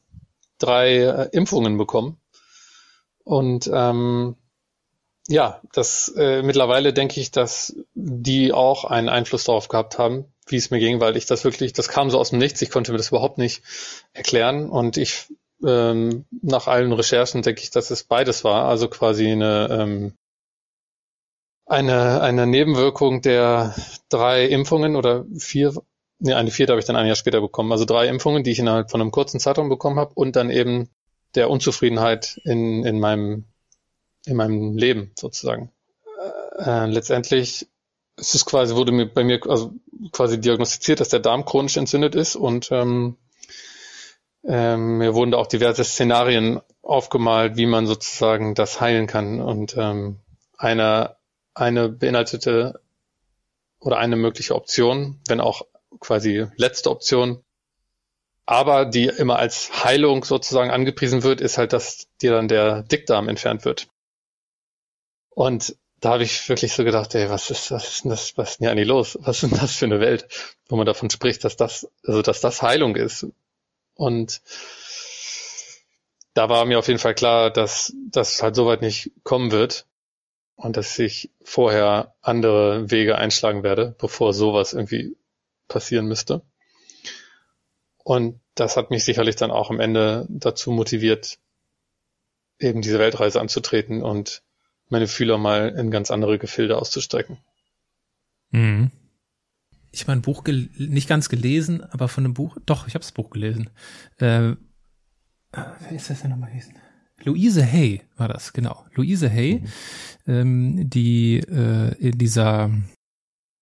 [0.58, 2.20] drei äh, Impfungen bekommen.
[3.24, 4.36] Und ähm,
[5.28, 10.56] ja, das äh, mittlerweile denke ich, dass die auch einen Einfluss darauf gehabt haben, wie
[10.56, 12.92] es mir ging, weil ich das wirklich, das kam so aus dem Nichts, ich konnte
[12.92, 13.62] mir das überhaupt nicht
[14.12, 15.26] erklären und ich
[15.64, 20.12] ähm, nach allen Recherchen denke ich, dass es beides war, also quasi eine ähm,
[21.70, 23.74] eine, eine Nebenwirkung der
[24.08, 25.72] drei Impfungen oder vier,
[26.18, 27.70] nee, eine vierte habe ich dann ein Jahr später bekommen.
[27.70, 30.88] Also drei Impfungen, die ich innerhalb von einem kurzen Zeitraum bekommen habe und dann eben
[31.36, 33.44] der Unzufriedenheit in, in meinem,
[34.26, 35.70] in meinem Leben sozusagen.
[36.58, 37.68] Äh, letztendlich
[38.20, 39.72] ist es quasi, wurde mir bei mir also
[40.12, 43.16] quasi diagnostiziert, dass der Darm chronisch entzündet ist und ähm,
[44.44, 49.40] ähm, mir wurden da auch diverse Szenarien aufgemalt, wie man sozusagen das heilen kann.
[49.40, 50.16] Und ähm,
[50.56, 51.16] einer
[51.54, 52.80] eine beinhaltete
[53.80, 55.62] oder eine mögliche Option, wenn auch
[55.98, 57.42] quasi letzte Option,
[58.46, 63.28] aber die immer als Heilung sozusagen angepriesen wird, ist halt, dass dir dann der Dickdarm
[63.28, 63.88] entfernt wird.
[65.30, 68.52] Und da habe ich wirklich so gedacht, ey, was ist, was ist denn das, was
[68.52, 69.18] ist denn hier eigentlich los?
[69.20, 70.26] Was ist denn das für eine Welt,
[70.68, 73.26] wo man davon spricht, dass das, also dass das Heilung ist?
[73.94, 74.40] Und
[76.32, 79.86] da war mir auf jeden Fall klar, dass das halt soweit nicht kommen wird
[80.56, 85.16] und dass ich vorher andere Wege einschlagen werde, bevor sowas irgendwie
[85.68, 86.42] passieren müsste.
[88.02, 91.38] Und das hat mich sicherlich dann auch am Ende dazu motiviert,
[92.58, 94.42] eben diese Weltreise anzutreten und
[94.90, 97.38] meine Fühler mal in ganz andere Gefilde auszustrecken.
[98.50, 98.90] Mhm.
[99.92, 103.12] Ich habe ein Buch nicht ganz gelesen, aber von einem Buch, doch, ich habe das
[103.12, 103.70] Buch gelesen.
[104.18, 104.54] Äh,
[105.52, 106.74] wer ist das denn nochmal gewesen?
[107.24, 108.86] Louise Hay war das, genau.
[108.94, 109.62] Louise Hay,
[110.26, 110.32] mhm.
[110.32, 112.70] ähm, die äh, in dieser,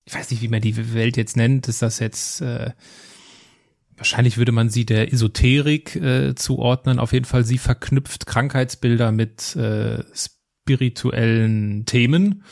[0.04, 2.72] ich weiß nicht, wie man die Welt jetzt nennt, ist das jetzt, äh,
[3.96, 6.98] wahrscheinlich würde man sie der Esoterik äh, zuordnen.
[6.98, 10.04] Auf jeden Fall, sie verknüpft Krankheitsbilder mit äh,
[10.68, 12.44] spirituellen Themen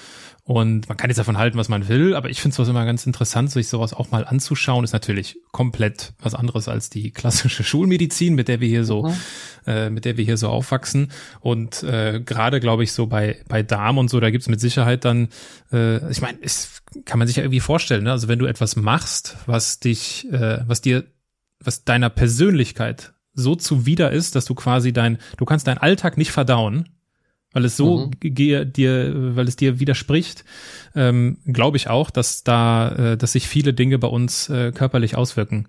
[0.47, 3.05] und man kann jetzt davon halten, was man will, aber ich finde es immer ganz
[3.05, 4.85] interessant, sich sowas auch mal anzuschauen.
[4.85, 9.15] Ist natürlich komplett was anderes als die klassische Schulmedizin, mit der wir hier so, mhm.
[9.67, 11.11] äh, mit der wir hier so aufwachsen.
[11.41, 15.05] Und äh, gerade, glaube ich, so bei bei Darm und so, da gibt's mit Sicherheit
[15.05, 15.31] dann,
[15.73, 18.05] äh, ich meine, es kann man sich ja irgendwie vorstellen.
[18.05, 18.13] Ne?
[18.13, 21.07] Also wenn du etwas machst, was dich, äh, was dir,
[21.59, 26.31] was deiner Persönlichkeit so zuwider ist, dass du quasi dein, du kannst deinen Alltag nicht
[26.31, 26.96] verdauen,
[27.53, 28.35] weil es so mhm.
[28.35, 30.45] dir, weil es dir widerspricht,
[30.95, 35.17] ähm, glaube ich auch, dass da, äh, dass sich viele Dinge bei uns äh, körperlich
[35.17, 35.67] auswirken.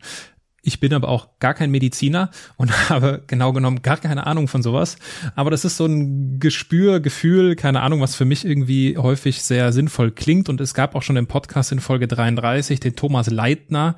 [0.68, 4.62] Ich bin aber auch gar kein Mediziner und habe genau genommen gar keine Ahnung von
[4.62, 4.98] sowas.
[5.34, 9.72] Aber das ist so ein Gespür, Gefühl, keine Ahnung, was für mich irgendwie häufig sehr
[9.72, 10.50] sinnvoll klingt.
[10.50, 13.96] Und es gab auch schon im Podcast in Folge 33 den Thomas Leitner,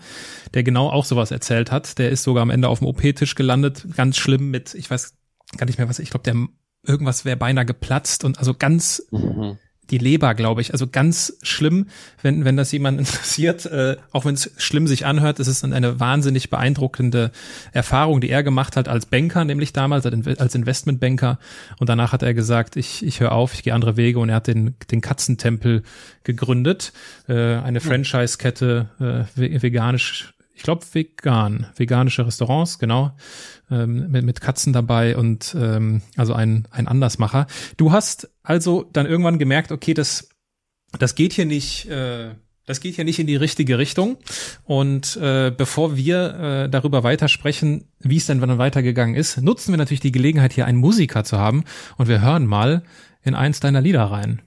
[0.54, 1.98] der genau auch sowas erzählt hat.
[1.98, 5.18] Der ist sogar am Ende auf dem OP-Tisch gelandet, ganz schlimm mit, ich weiß
[5.58, 6.36] gar nicht mehr was, ich glaube, der
[6.84, 9.58] irgendwas wäre beinahe geplatzt und also ganz, mhm.
[9.89, 10.72] die Leber, glaube ich.
[10.72, 11.88] Also ganz schlimm,
[12.22, 15.74] wenn, wenn das jemand interessiert, äh, auch wenn es schlimm sich anhört, ist es dann
[15.74, 17.32] eine wahnsinnig beeindruckende
[17.72, 21.39] Erfahrung, die er gemacht hat als Banker, nämlich damals als Investmentbanker.
[21.80, 24.36] Und danach hat er gesagt, ich, ich höre auf, ich gehe andere Wege und er
[24.36, 25.84] hat den, den Katzentempel
[26.24, 26.94] gegründet,
[27.28, 33.15] äh, eine Franchise-Kette, äh, veganisch ich glaube vegan, veganische Restaurants, genau,
[33.72, 37.48] ähm, mit, mit Katzen dabei und ähm, also ein, ein Andersmacher.
[37.78, 40.28] Du hast also dann irgendwann gemerkt, okay, das,
[41.00, 42.32] das geht hier nicht, äh,
[42.65, 44.17] das geht hier nicht in die richtige Richtung.
[44.65, 49.78] Und äh, bevor wir äh, darüber weitersprechen, wie es denn dann weitergegangen ist, nutzen wir
[49.78, 51.63] natürlich die Gelegenheit, hier einen Musiker zu haben
[51.95, 52.84] und wir hören mal
[53.24, 54.41] in eins deiner Lieder rein.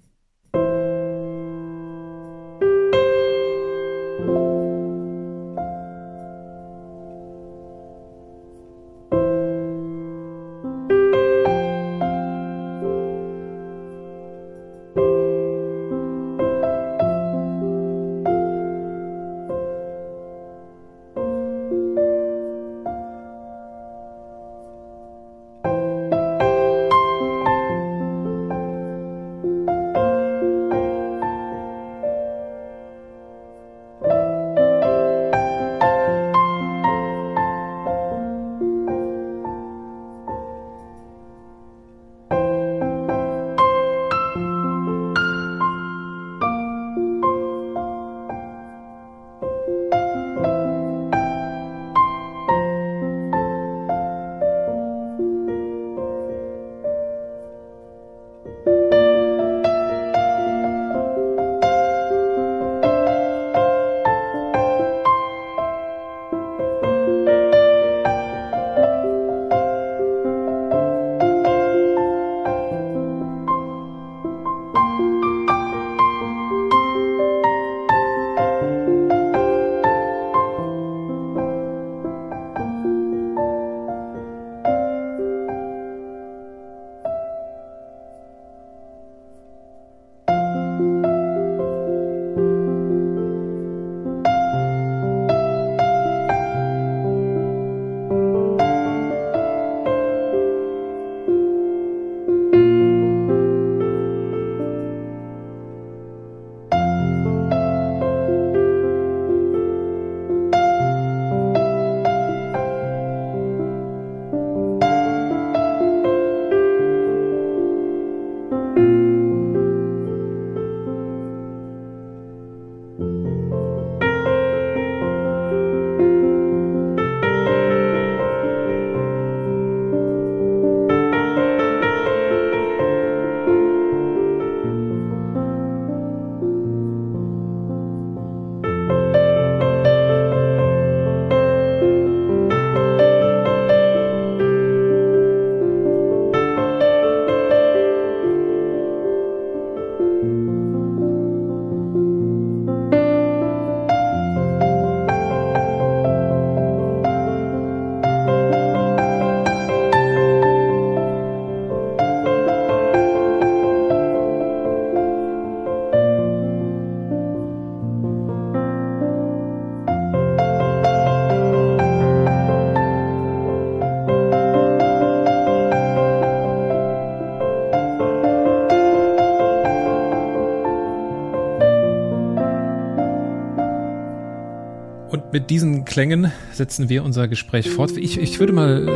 [185.52, 187.98] Diesen Klängen setzen wir unser Gespräch fort.
[187.98, 188.88] Ich, ich würde mal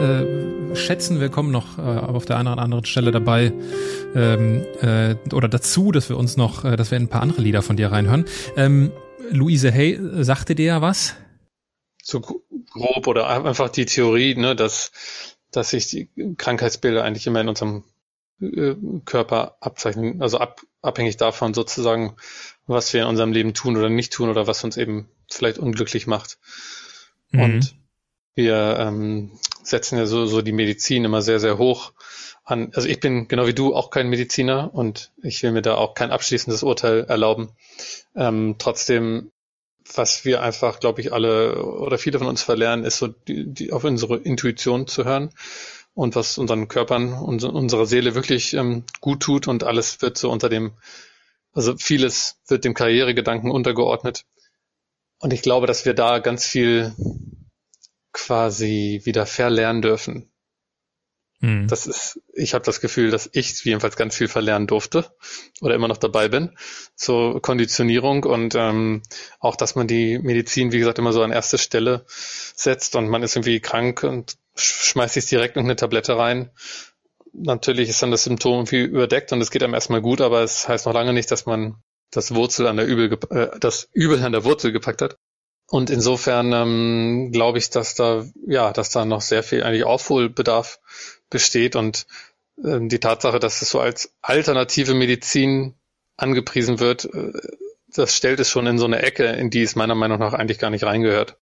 [0.73, 3.53] äh, schätzen, wir kommen noch äh, auf der einen oder anderen Stelle dabei
[4.14, 7.61] ähm, äh, oder dazu, dass wir uns noch, äh, dass wir ein paar andere Lieder
[7.61, 8.25] von dir reinhören.
[8.57, 8.90] Ähm,
[9.29, 11.14] Luise Hay sagte dir ja was?
[12.03, 14.92] So grob oder einfach die Theorie, ne, dass,
[15.51, 17.85] dass sich die Krankheitsbilder eigentlich immer in unserem
[18.40, 22.16] äh, Körper abzeichnen, also ab, abhängig davon sozusagen,
[22.66, 26.07] was wir in unserem Leben tun oder nicht tun oder was uns eben vielleicht unglücklich
[26.07, 26.38] macht.
[27.30, 27.41] Mhm.
[27.41, 27.76] Und
[28.34, 29.32] wir ähm,
[29.62, 31.93] setzen ja so, so die Medizin immer sehr, sehr hoch
[32.45, 32.70] an.
[32.74, 35.95] Also ich bin genau wie du auch kein Mediziner und ich will mir da auch
[35.95, 37.51] kein abschließendes Urteil erlauben.
[38.14, 39.32] Ähm, trotzdem,
[39.95, 43.72] was wir einfach, glaube ich, alle oder viele von uns verlernen, ist so die, die,
[43.72, 45.30] auf unsere Intuition zu hören
[45.95, 50.30] und was unseren Körpern und unserer Seele wirklich ähm, gut tut und alles wird so
[50.30, 50.72] unter dem,
[51.57, 54.24] also vieles wird dem Karrieregedanken untergeordnet
[55.18, 56.94] und ich glaube, dass wir da ganz viel
[58.12, 60.30] quasi wieder verlernen dürfen.
[61.40, 61.68] Mhm.
[61.68, 65.11] Das ist, ich habe das Gefühl, dass ich jedenfalls ganz viel verlernen durfte
[65.61, 66.57] oder immer noch dabei bin
[66.94, 69.02] zur Konditionierung und ähm,
[69.38, 73.22] auch, dass man die Medizin, wie gesagt, immer so an erste Stelle setzt und man
[73.22, 76.50] ist irgendwie krank und schmeißt sich direkt eine Tablette rein.
[77.39, 80.68] Natürlich ist dann das Symptom irgendwie überdeckt und es geht einem erstmal gut, aber es
[80.68, 81.76] heißt noch lange nicht, dass man
[82.11, 85.18] das Wurzel an der Übel, äh, das Übel an der Wurzel gepackt hat.
[85.68, 90.78] Und insofern ähm, glaube ich, dass da ja, dass da noch sehr viel eigentlich Aufholbedarf
[91.28, 92.07] besteht und
[92.64, 95.74] ähm, die Tatsache, dass es so als alternative Medizin
[96.16, 97.32] angepriesen wird, äh,
[97.89, 100.59] das stellt es schon in so eine Ecke, in die es meiner Meinung nach eigentlich
[100.59, 101.39] gar nicht reingehört.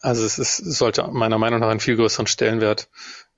[0.00, 2.88] Also es ist, sollte meiner Meinung nach einen viel größeren Stellenwert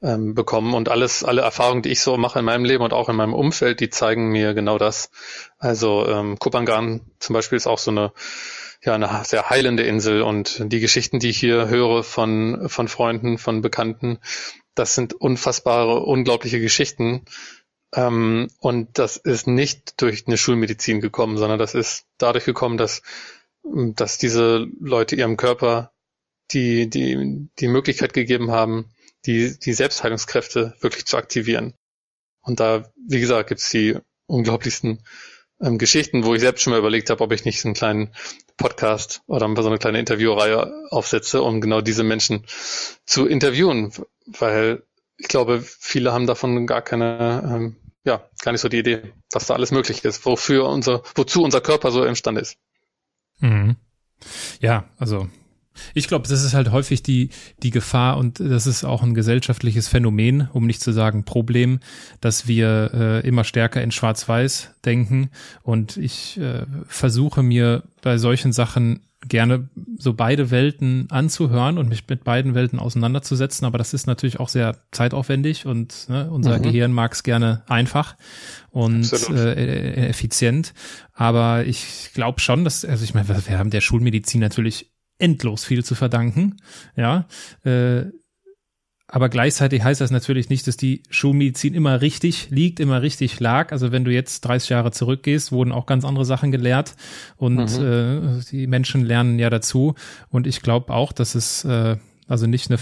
[0.02, 0.74] ähm, bekommen.
[0.74, 3.34] Und alles, alle Erfahrungen, die ich so mache in meinem Leben und auch in meinem
[3.34, 5.10] Umfeld, die zeigen mir genau das.
[5.58, 8.12] Also ähm, Kupangan zum Beispiel ist auch so eine
[8.82, 13.36] ja eine sehr heilende Insel und die Geschichten, die ich hier höre von von Freunden,
[13.36, 14.18] von Bekannten,
[14.74, 17.26] das sind unfassbare, unglaubliche Geschichten.
[17.94, 23.02] Ähm, und das ist nicht durch eine Schulmedizin gekommen, sondern das ist dadurch gekommen, dass
[23.62, 25.92] dass diese Leute ihrem Körper
[26.52, 28.90] die die die Möglichkeit gegeben haben,
[29.26, 31.74] die die Selbstheilungskräfte wirklich zu aktivieren.
[32.42, 35.02] Und da, wie gesagt, gibt's die unglaublichsten
[35.60, 38.14] ähm, Geschichten, wo ich selbst schon mal überlegt habe, ob ich nicht einen kleinen
[38.56, 42.46] Podcast oder so eine kleine Interviewreihe aufsetze, um genau diese Menschen
[43.04, 43.92] zu interviewen,
[44.26, 44.82] weil
[45.18, 49.46] ich glaube, viele haben davon gar keine, ähm, ja, gar nicht so die Idee, was
[49.46, 52.56] da alles möglich ist, wofür unser, wozu unser Körper so imstande ist.
[53.40, 53.76] Mhm.
[54.60, 55.28] Ja, also
[55.94, 57.30] ich glaube, das ist halt häufig die,
[57.62, 61.80] die Gefahr und das ist auch ein gesellschaftliches Phänomen, um nicht zu sagen Problem,
[62.20, 65.30] dass wir äh, immer stärker in Schwarz-Weiß denken
[65.62, 69.68] und ich äh, versuche mir bei solchen Sachen gerne
[69.98, 74.48] so beide Welten anzuhören und mich mit beiden Welten auseinanderzusetzen, aber das ist natürlich auch
[74.48, 76.62] sehr zeitaufwendig und ne, unser mhm.
[76.62, 78.16] Gehirn mag es gerne einfach
[78.70, 80.72] und äh, e-, effizient.
[81.12, 84.89] Aber ich glaube schon, dass, also ich meine, wir haben der Schulmedizin natürlich
[85.20, 86.56] endlos viel zu verdanken.
[86.96, 87.26] Ja,
[87.64, 88.06] äh,
[89.12, 93.72] aber gleichzeitig heißt das natürlich nicht, dass die Schulmedizin immer richtig liegt, immer richtig lag.
[93.72, 96.94] Also wenn du jetzt 30 Jahre zurückgehst, wurden auch ganz andere Sachen gelehrt
[97.36, 98.38] und mhm.
[98.38, 99.94] äh, die Menschen lernen ja dazu.
[100.28, 101.96] Und ich glaube auch, dass es äh,
[102.30, 102.78] also nicht eine,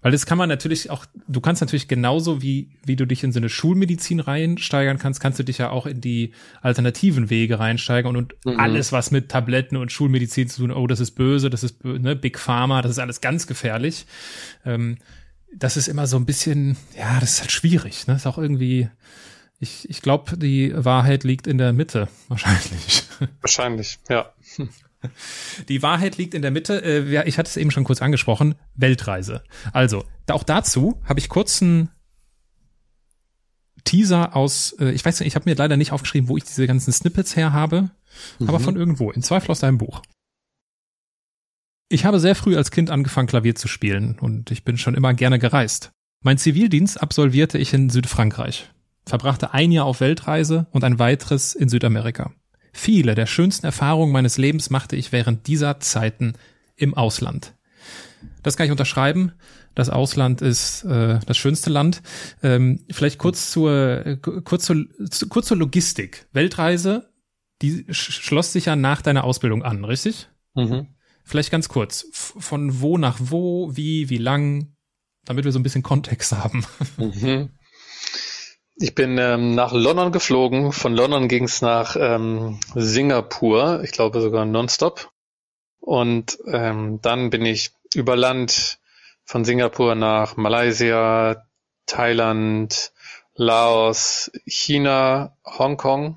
[0.00, 3.32] weil das kann man natürlich auch, du kannst natürlich genauso wie, wie du dich in
[3.32, 8.16] so eine Schulmedizin reinsteigern kannst, kannst du dich ja auch in die alternativen Wege reinsteigern
[8.16, 8.60] und, und mhm.
[8.60, 12.14] alles, was mit Tabletten und Schulmedizin zu tun, oh, das ist böse, das ist, ne,
[12.14, 14.06] Big Pharma, das ist alles ganz gefährlich.
[14.64, 14.98] Ähm,
[15.52, 18.88] das ist immer so ein bisschen, ja, das ist halt schwierig, ne, ist auch irgendwie,
[19.58, 23.02] ich, ich glaube, die Wahrheit liegt in der Mitte, wahrscheinlich.
[23.40, 24.32] Wahrscheinlich, ja.
[25.68, 26.82] Die Wahrheit liegt in der Mitte.
[26.84, 28.54] Äh, ich hatte es eben schon kurz angesprochen.
[28.74, 29.42] Weltreise.
[29.72, 31.90] Also, auch dazu habe ich kurz einen
[33.84, 36.66] Teaser aus, äh, ich weiß nicht, ich habe mir leider nicht aufgeschrieben, wo ich diese
[36.66, 37.90] ganzen Snippets her habe,
[38.38, 38.48] mhm.
[38.48, 40.02] aber von irgendwo, in Zweifel aus deinem Buch.
[41.88, 45.12] Ich habe sehr früh als Kind angefangen, Klavier zu spielen und ich bin schon immer
[45.14, 45.92] gerne gereist.
[46.22, 48.70] Mein Zivildienst absolvierte ich in Südfrankreich,
[49.04, 52.32] verbrachte ein Jahr auf Weltreise und ein weiteres in Südamerika.
[52.72, 56.34] Viele der schönsten Erfahrungen meines Lebens machte ich während dieser Zeiten
[56.76, 57.54] im Ausland.
[58.42, 59.32] Das kann ich unterschreiben.
[59.74, 62.02] Das Ausland ist äh, das schönste Land.
[62.42, 64.84] Ähm, vielleicht kurz zur, äh, kurz, zur,
[65.28, 66.26] kurz zur Logistik.
[66.32, 67.10] Weltreise,
[67.62, 70.28] die schloss sich ja nach deiner Ausbildung an, richtig?
[70.54, 70.88] Mhm.
[71.24, 72.06] Vielleicht ganz kurz.
[72.12, 74.74] Von wo nach wo, wie, wie lang,
[75.24, 76.64] damit wir so ein bisschen Kontext haben.
[76.96, 77.50] Mhm.
[78.82, 80.72] Ich bin ähm, nach London geflogen.
[80.72, 85.12] Von London ging es nach ähm, Singapur, ich glaube sogar nonstop.
[85.78, 88.80] Und ähm, dann bin ich über Land
[89.24, 91.46] von Singapur nach Malaysia,
[91.86, 92.92] Thailand,
[93.36, 96.16] Laos, China, Hongkong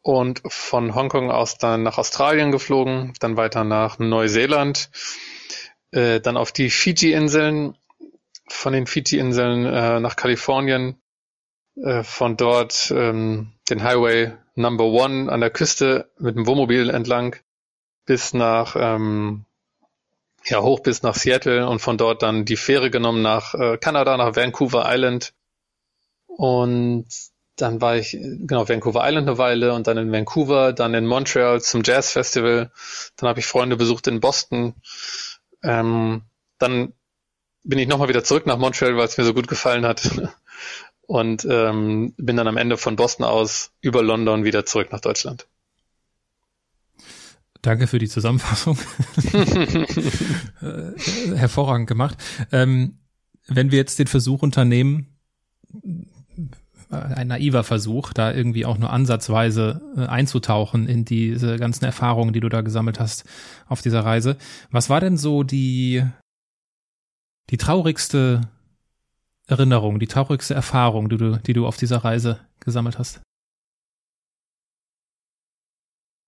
[0.00, 4.88] und von Hongkong aus dann nach Australien geflogen, dann weiter nach Neuseeland,
[5.90, 7.76] äh, dann auf die Fiji-Inseln,
[8.48, 10.98] von den Fiji-Inseln äh, nach Kalifornien,
[12.02, 17.36] von dort ähm, den Highway Number One an der Küste mit dem Wohnmobil entlang
[18.06, 19.44] bis nach ähm,
[20.44, 24.16] ja hoch bis nach Seattle und von dort dann die Fähre genommen nach äh, Kanada
[24.16, 25.32] nach Vancouver Island.
[26.26, 27.06] Und
[27.56, 31.60] dann war ich genau Vancouver Island eine Weile und dann in Vancouver, dann in Montreal
[31.60, 32.70] zum Jazz Festival,
[33.16, 34.74] dann habe ich Freunde besucht in Boston,
[35.62, 36.22] ähm,
[36.58, 36.92] dann
[37.62, 40.02] bin ich nochmal wieder zurück nach Montreal, weil es mir so gut gefallen hat
[41.06, 45.46] und ähm, bin dann am Ende von Boston aus über London wieder zurück nach Deutschland.
[47.62, 48.78] Danke für die Zusammenfassung.
[50.62, 52.16] Äh, hervorragend gemacht.
[52.50, 52.98] Ähm,
[53.48, 55.18] wenn wir jetzt den Versuch unternehmen,
[56.90, 62.40] ein naiver Versuch, da irgendwie auch nur ansatzweise äh, einzutauchen in diese ganzen Erfahrungen, die
[62.40, 63.24] du da gesammelt hast
[63.66, 64.36] auf dieser Reise.
[64.70, 66.04] Was war denn so die,
[67.50, 68.42] die traurigste
[69.46, 73.20] Erinnerung, die traurigste Erfahrung, die du, die du auf dieser Reise gesammelt hast?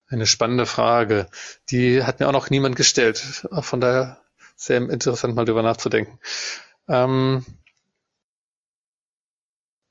[0.07, 1.27] Eine spannende Frage.
[1.69, 3.17] Die hat mir auch noch niemand gestellt.
[3.17, 4.21] Von daher
[4.55, 6.19] sehr interessant, mal drüber nachzudenken.
[6.87, 7.45] Ähm,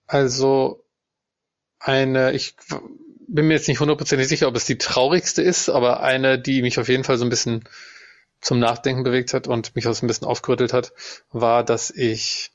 [0.07, 0.85] also
[1.79, 2.57] eine, ich
[3.29, 6.79] bin mir jetzt nicht hundertprozentig sicher, ob es die traurigste ist, aber eine, die mich
[6.79, 7.65] auf jeden Fall so ein bisschen
[8.41, 10.93] zum Nachdenken bewegt hat und mich auch so ein bisschen aufgerüttelt hat,
[11.31, 12.53] war, dass ich,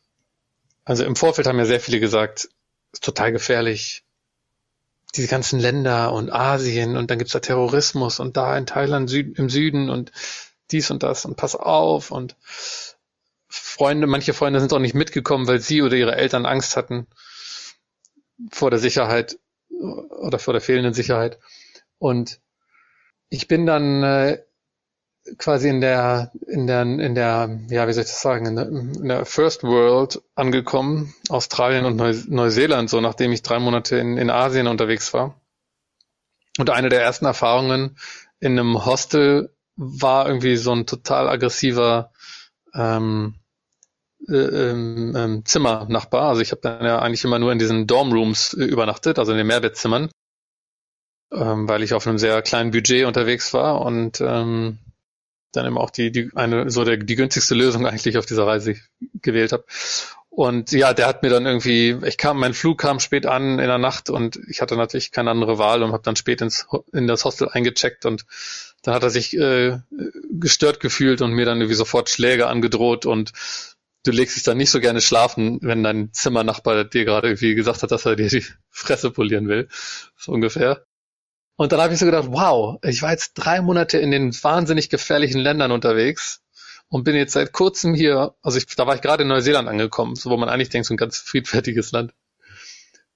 [0.91, 2.49] also im Vorfeld haben ja sehr viele gesagt,
[2.91, 4.03] ist total gefährlich,
[5.15, 9.39] diese ganzen Länder und Asien und dann gibt's da Terrorismus und da in Thailand Süd,
[9.39, 10.11] im Süden und
[10.69, 12.35] dies und das und pass auf und
[13.47, 17.07] Freunde, manche Freunde sind auch nicht mitgekommen, weil sie oder ihre Eltern Angst hatten
[18.51, 19.39] vor der Sicherheit
[19.69, 21.39] oder vor der fehlenden Sicherheit.
[21.99, 22.41] Und
[23.29, 24.43] ich bin dann äh,
[25.37, 28.67] quasi in der, in der, in der, ja, wie soll ich das sagen, in der,
[28.67, 34.17] in der First World angekommen, Australien und Neu Neuseeland, so nachdem ich drei Monate in,
[34.17, 35.39] in Asien unterwegs war.
[36.57, 37.97] Und eine der ersten Erfahrungen
[38.39, 42.11] in einem Hostel war irgendwie so ein total aggressiver
[42.73, 43.35] ähm,
[44.27, 46.29] äh, ähm, ähm, Zimmernachbar.
[46.29, 49.37] Also ich habe dann ja eigentlich immer nur in diesen Dormrooms äh, übernachtet, also in
[49.37, 50.09] den Mehrbettzimmern,
[51.31, 54.77] ähm, weil ich auf einem sehr kleinen Budget unterwegs war und ähm,
[55.51, 58.75] dann eben auch die, die eine so der die günstigste Lösung eigentlich auf dieser Reise
[59.21, 59.65] gewählt habe.
[60.29, 63.67] Und ja, der hat mir dann irgendwie, ich kam, mein Flug kam spät an in
[63.67, 67.05] der Nacht und ich hatte natürlich keine andere Wahl und habe dann spät ins in
[67.05, 68.25] das Hostel eingecheckt und
[68.81, 69.79] dann hat er sich äh,
[70.31, 73.33] gestört gefühlt und mir dann irgendwie sofort Schläge angedroht und
[74.03, 77.83] du legst dich dann nicht so gerne schlafen, wenn dein Zimmernachbar dir gerade irgendwie gesagt
[77.83, 79.67] hat, dass er dir die Fresse polieren will.
[80.15, 80.85] So ungefähr.
[81.61, 84.89] Und dann habe ich so gedacht, wow, ich war jetzt drei Monate in den wahnsinnig
[84.89, 86.41] gefährlichen Ländern unterwegs
[86.89, 90.15] und bin jetzt seit kurzem hier, also ich, da war ich gerade in Neuseeland angekommen,
[90.15, 92.15] so wo man eigentlich denkt, so ein ganz friedfertiges Land.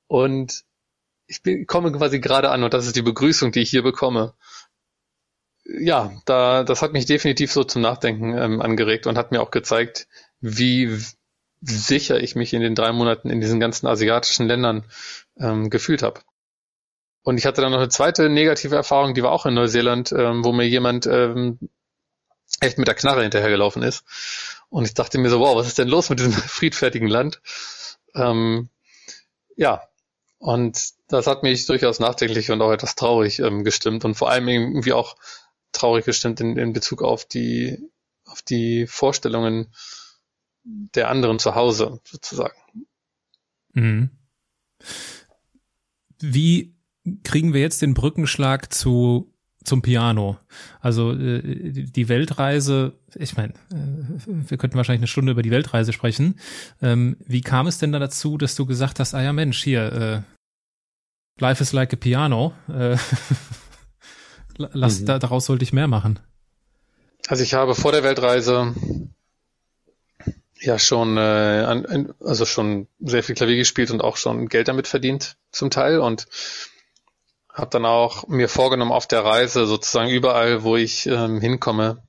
[0.05, 0.63] Und
[1.25, 4.35] ich bin, komme quasi gerade an und das ist die Begrüßung, die ich hier bekomme.
[5.63, 9.49] Ja, da, das hat mich definitiv so zum Nachdenken ähm, angeregt und hat mir auch
[9.49, 10.07] gezeigt,
[10.39, 11.03] wie
[11.61, 14.85] sicher ich mich in den drei Monaten in diesen ganzen asiatischen Ländern
[15.39, 16.21] ähm, gefühlt habe.
[17.25, 20.45] Und ich hatte dann noch eine zweite negative Erfahrung, die war auch in Neuseeland, ähm,
[20.45, 21.57] wo mir jemand ähm,
[22.59, 24.05] echt mit der Knarre hinterhergelaufen ist.
[24.69, 27.41] Und ich dachte mir so, wow, was ist denn los mit diesem friedfertigen Land?
[28.13, 28.69] Ähm,
[29.55, 29.81] ja,
[30.37, 34.47] und das hat mich durchaus nachdenklich und auch etwas traurig ähm, gestimmt und vor allem
[34.47, 35.15] irgendwie auch
[35.71, 37.89] traurig gestimmt in, in Bezug auf die,
[38.25, 39.73] auf die Vorstellungen
[40.63, 42.55] der anderen zu Hause sozusagen.
[43.73, 44.11] Mhm.
[46.19, 46.74] Wie
[47.23, 49.31] kriegen wir jetzt den Brückenschlag zu
[49.65, 50.37] zum Piano.
[50.79, 55.91] Also äh, die Weltreise, ich meine, äh, wir könnten wahrscheinlich eine Stunde über die Weltreise
[55.91, 56.39] sprechen.
[56.81, 59.91] Ähm, wie kam es denn da dazu, dass du gesagt hast, ah ja Mensch, hier,
[59.91, 62.53] äh, Life is like a piano.
[62.69, 62.97] Äh,
[64.57, 65.05] lass, mhm.
[65.07, 66.19] da, daraus sollte ich mehr machen.
[67.27, 68.73] Also ich habe vor der Weltreise
[70.59, 75.37] ja schon, äh, also schon sehr viel Klavier gespielt und auch schon Geld damit verdient
[75.51, 76.27] zum Teil und
[77.55, 82.03] habe dann auch mir vorgenommen, auf der Reise sozusagen überall, wo ich ähm, hinkomme,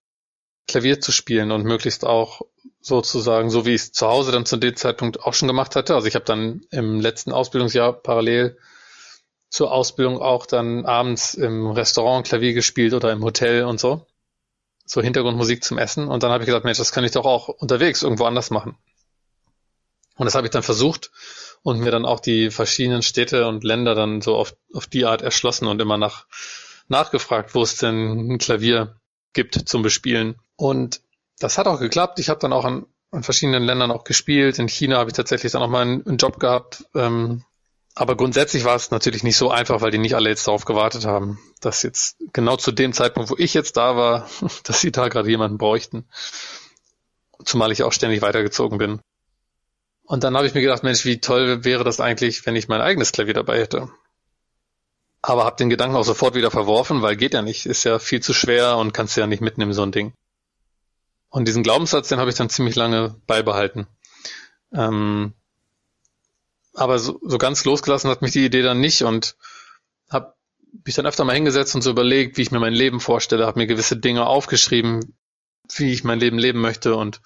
[0.67, 2.43] Klavier zu spielen und möglichst auch
[2.81, 5.95] sozusagen, so wie ich es zu Hause dann zu dem Zeitpunkt auch schon gemacht hatte.
[5.95, 8.59] Also ich habe dann im letzten Ausbildungsjahr parallel
[9.49, 14.07] zur Ausbildung auch dann abends im Restaurant Klavier gespielt oder im Hotel und so.
[14.85, 16.09] So Hintergrundmusik zum Essen.
[16.09, 18.77] Und dann habe ich gesagt, Mensch, das kann ich doch auch unterwegs irgendwo anders machen.
[20.17, 21.13] Und das habe ich dann versucht
[21.67, 25.21] und mir dann auch die verschiedenen Städte und Länder dann so auf, auf die Art
[25.21, 26.27] erschlossen und immer nach,
[26.87, 29.01] nachgefragt, wo es denn ein Klavier
[29.33, 30.37] gibt zum Bespielen.
[30.55, 31.01] Und
[31.41, 32.21] das hat auch geklappt.
[32.21, 34.61] Ich habe dann auch an, an verschiedenen Ländern auch gespielt.
[34.61, 36.85] In China habe ich tatsächlich dann auch mal einen, einen Job gehabt.
[36.95, 37.43] Ähm,
[37.97, 41.05] aber grundsätzlich war es natürlich nicht so einfach, weil die nicht alle jetzt darauf gewartet
[41.05, 44.29] haben, dass jetzt genau zu dem Zeitpunkt, wo ich jetzt da war,
[44.63, 46.05] dass sie da gerade jemanden bräuchten.
[47.45, 49.01] Zumal ich auch ständig weitergezogen bin.
[50.07, 52.81] Und dann habe ich mir gedacht, Mensch, wie toll wäre das eigentlich, wenn ich mein
[52.81, 53.91] eigenes Klavier dabei hätte.
[55.21, 58.23] Aber habe den Gedanken auch sofort wieder verworfen, weil geht ja nicht, ist ja viel
[58.23, 60.13] zu schwer und kannst ja nicht mitnehmen, so ein Ding.
[61.29, 63.89] Und diesen Glaubenssatz, den habe ich dann ziemlich lange beibehalten.
[64.73, 65.35] Ähm,
[66.73, 69.37] aber so, so ganz losgelassen hat mich die Idee dann nicht und
[70.09, 70.35] habe
[70.85, 73.59] mich dann öfter mal hingesetzt und so überlegt, wie ich mir mein Leben vorstelle, habe
[73.59, 75.17] mir gewisse Dinge aufgeschrieben,
[75.75, 77.21] wie ich mein Leben leben möchte und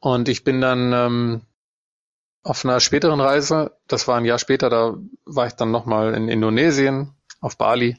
[0.00, 1.40] und ich bin dann ähm,
[2.42, 6.28] auf einer späteren Reise, das war ein Jahr später, da war ich dann nochmal in
[6.28, 7.98] Indonesien, auf Bali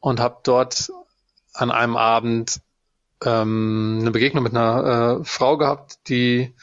[0.00, 0.90] und habe dort
[1.52, 2.60] an einem Abend
[3.24, 6.54] ähm, eine Begegnung mit einer äh, Frau gehabt, die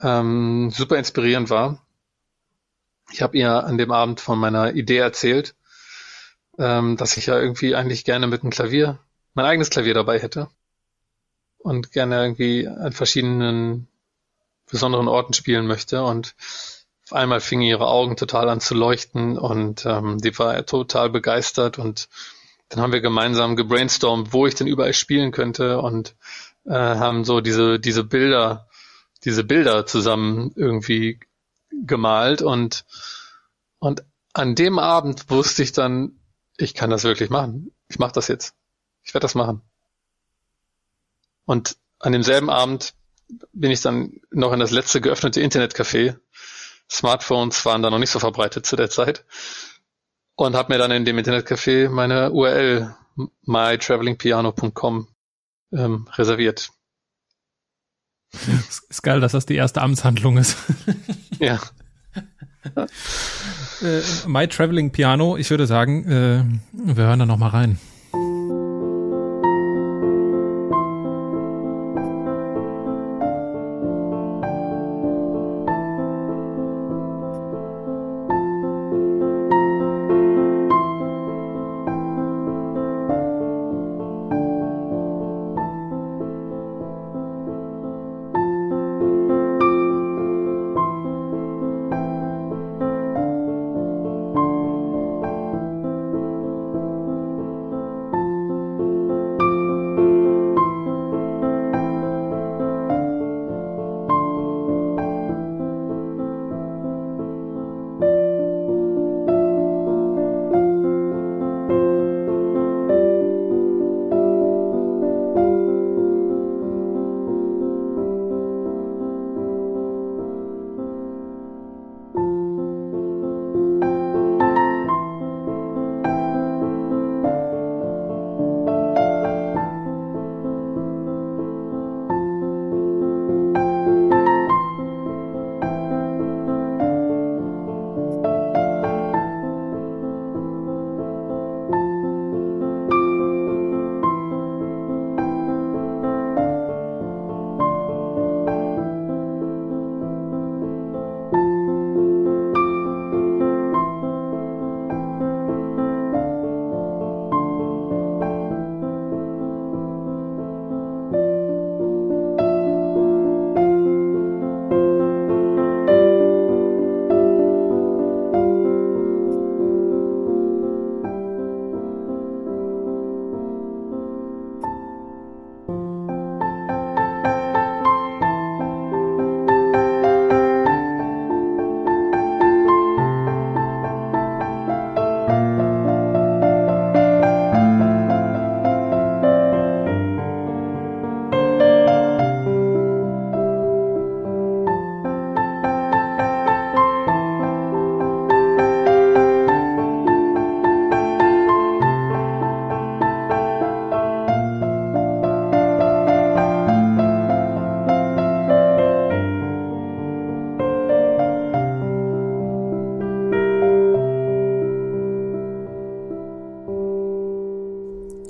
[0.00, 1.84] ähm, super inspirierend war.
[3.12, 5.56] Ich habe ihr an dem Abend von meiner Idee erzählt,
[6.58, 8.98] ähm, dass ich ja irgendwie eigentlich gerne mit einem Klavier,
[9.34, 10.48] mein eigenes Klavier dabei hätte
[11.58, 13.88] und gerne irgendwie an verschiedenen
[14.70, 16.34] besonderen Orten spielen möchte und
[17.04, 21.78] auf einmal fingen ihre Augen total an zu leuchten und ähm, die war total begeistert
[21.78, 22.08] und
[22.68, 26.14] dann haben wir gemeinsam gebrainstormt, wo ich denn überall spielen könnte und
[26.66, 28.68] äh, haben so diese diese Bilder
[29.24, 31.18] diese Bilder zusammen irgendwie
[31.72, 32.84] gemalt und
[33.80, 36.20] und an dem Abend wusste ich dann,
[36.56, 37.72] ich kann das wirklich machen.
[37.88, 38.54] Ich mache das jetzt.
[39.02, 39.62] Ich werde das machen.
[41.46, 42.94] Und an demselben Abend
[43.52, 46.16] bin ich dann noch in das letzte geöffnete Internetcafé.
[46.90, 49.24] Smartphones waren da noch nicht so verbreitet zu der Zeit.
[50.34, 52.94] Und habe mir dann in dem Internetcafé meine URL
[53.46, 55.08] mytravelingpiano.com
[55.72, 56.70] ähm, reserviert.
[58.88, 60.56] Ist geil, dass das die erste Amtshandlung ist.
[61.38, 61.60] ja.
[63.82, 67.78] äh, My Traveling Piano, ich würde sagen, äh, wir hören da noch mal rein.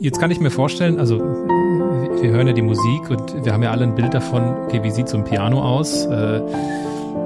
[0.02, 3.70] Jetzt kann ich mir vorstellen, also wir hören ja die Musik und wir haben ja
[3.70, 6.06] alle ein Bild davon, okay, wie sieht so ein Piano aus?
[6.06, 6.40] Äh,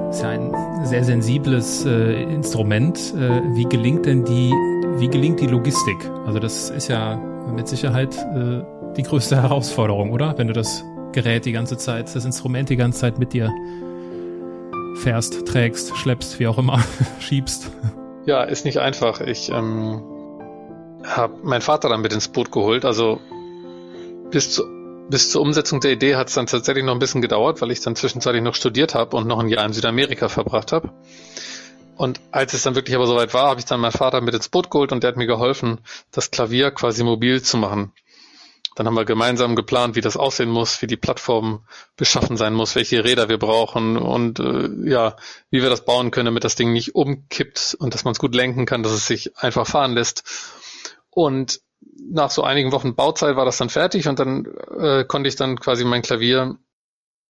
[0.09, 0.53] ist ja ein
[0.83, 3.13] sehr sensibles äh, Instrument.
[3.17, 4.51] Äh, wie gelingt denn die,
[4.97, 5.95] wie gelingt die Logistik?
[6.25, 8.61] Also das ist ja mit Sicherheit äh,
[8.97, 10.37] die größte Herausforderung, oder?
[10.37, 13.49] Wenn du das Gerät die ganze Zeit, das Instrument die ganze Zeit mit dir
[14.97, 16.83] fährst, trägst, schleppst, wie auch immer,
[17.19, 17.71] schiebst.
[18.25, 19.21] Ja, ist nicht einfach.
[19.21, 20.01] Ich ähm,
[21.05, 22.85] habe meinen Vater dann mit ins Boot geholt.
[22.85, 23.19] Also
[24.31, 24.63] bis, zu,
[25.09, 27.81] bis zur Umsetzung der Idee hat es dann tatsächlich noch ein bisschen gedauert, weil ich
[27.81, 30.91] dann zwischenzeitlich noch studiert habe und noch ein Jahr in Südamerika verbracht habe.
[31.95, 34.49] Und als es dann wirklich aber soweit war, habe ich dann meinen Vater mit ins
[34.49, 35.79] Boot geholt und der hat mir geholfen,
[36.11, 37.93] das Klavier quasi mobil zu machen.
[38.75, 42.75] Dann haben wir gemeinsam geplant, wie das aussehen muss, wie die Plattform beschaffen sein muss,
[42.75, 45.15] welche Räder wir brauchen und äh, ja,
[45.49, 48.35] wie wir das bauen können, damit das Ding nicht umkippt und dass man es gut
[48.35, 50.23] lenken kann, dass es sich einfach fahren lässt.
[51.15, 51.61] Und
[51.97, 54.45] nach so einigen Wochen Bauzeit war das dann fertig und dann
[54.77, 56.57] äh, konnte ich dann quasi mein Klavier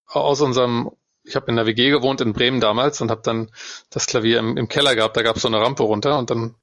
[0.07, 0.91] aus unserem
[1.23, 3.49] ich habe in der WG gewohnt in Bremen damals und habe dann
[3.89, 5.17] das Klavier im, im Keller gehabt.
[5.17, 6.55] Da gab es so eine Rampe runter und dann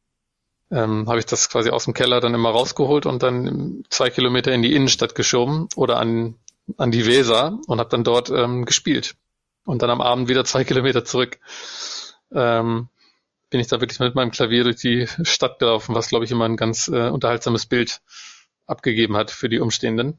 [0.70, 4.52] ähm, habe ich das quasi aus dem Keller dann immer rausgeholt und dann zwei Kilometer
[4.52, 6.36] in die Innenstadt geschoben oder an,
[6.76, 9.16] an die Weser und habe dann dort ähm, gespielt.
[9.64, 11.38] Und dann am Abend wieder zwei Kilometer zurück.
[12.32, 12.88] Ähm,
[13.52, 16.46] bin ich da wirklich mit meinem Klavier durch die Stadt gelaufen, was, glaube ich, immer
[16.46, 18.00] ein ganz äh, unterhaltsames Bild
[18.66, 20.18] abgegeben hat für die Umstehenden.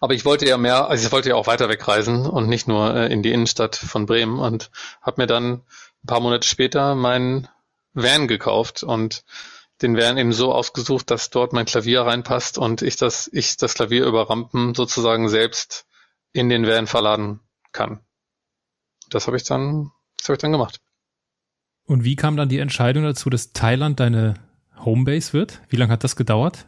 [0.00, 2.92] Aber ich wollte ja mehr, also ich wollte ja auch weiter wegreisen und nicht nur
[2.92, 7.46] äh, in die Innenstadt von Bremen und habe mir dann ein paar Monate später meinen
[7.92, 9.22] Van gekauft und
[9.80, 13.74] den Van eben so ausgesucht, dass dort mein Klavier reinpasst und ich das, ich das
[13.74, 15.86] Klavier über Rampen sozusagen selbst
[16.32, 17.38] in den Van verladen
[17.70, 18.00] kann.
[19.08, 20.80] Das habe ich dann, das habe ich dann gemacht.
[21.86, 24.34] Und wie kam dann die Entscheidung dazu, dass Thailand deine
[24.84, 25.62] Homebase wird?
[25.68, 26.66] Wie lange hat das gedauert?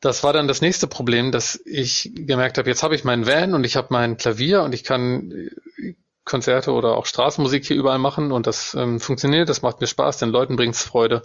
[0.00, 3.54] Das war dann das nächste Problem, dass ich gemerkt habe, jetzt habe ich meinen Van
[3.54, 5.94] und ich habe mein Klavier und ich kann äh,
[6.24, 10.18] Konzerte oder auch Straßenmusik hier überall machen und das ähm, funktioniert, das macht mir Spaß,
[10.18, 11.22] den Leuten bringt's Freude.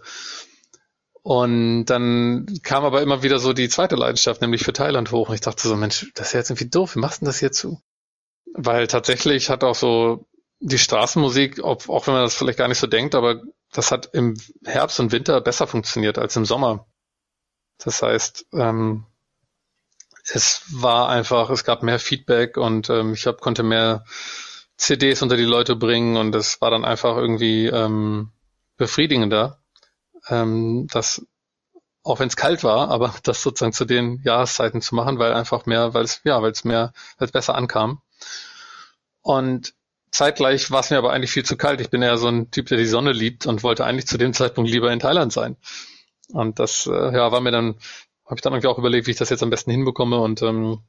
[1.24, 5.30] Und dann kam aber immer wieder so die zweite Leidenschaft, nämlich für Thailand hoch.
[5.30, 7.52] Und ich dachte so, Mensch, das ist jetzt irgendwie doof, wie machst du das hier
[7.52, 7.80] zu?
[8.54, 10.26] Weil tatsächlich hat auch so
[10.62, 13.42] die Straßenmusik, auch wenn man das vielleicht gar nicht so denkt, aber
[13.72, 16.86] das hat im Herbst und Winter besser funktioniert als im Sommer.
[17.80, 19.06] Das heißt, ähm,
[20.32, 24.06] es war einfach, es gab mehr Feedback und ähm, ich hab, konnte mehr
[24.78, 28.32] CDs unter die Leute bringen und es war dann einfach irgendwie ähm,
[28.78, 29.60] befriedigender,
[30.30, 31.26] ähm, das
[32.04, 35.66] auch wenn es kalt war, aber das sozusagen zu den Jahreszeiten zu machen, weil einfach
[35.66, 38.02] mehr, weil es ja, weil es mehr, weil es besser ankam.
[39.22, 39.74] Und
[40.12, 41.82] zeitgleich war es mir aber eigentlich viel zu kalt.
[41.82, 44.34] Ich bin ja so ein Typ, der die Sonne liebt und wollte eigentlich zu dem
[44.34, 45.58] Zeitpunkt lieber in Thailand sein.
[46.34, 47.76] Und das äh, ja, war mir dann,
[48.26, 50.80] habe ich dann irgendwie auch überlegt, wie ich das jetzt am besten hinbekomme und ähm,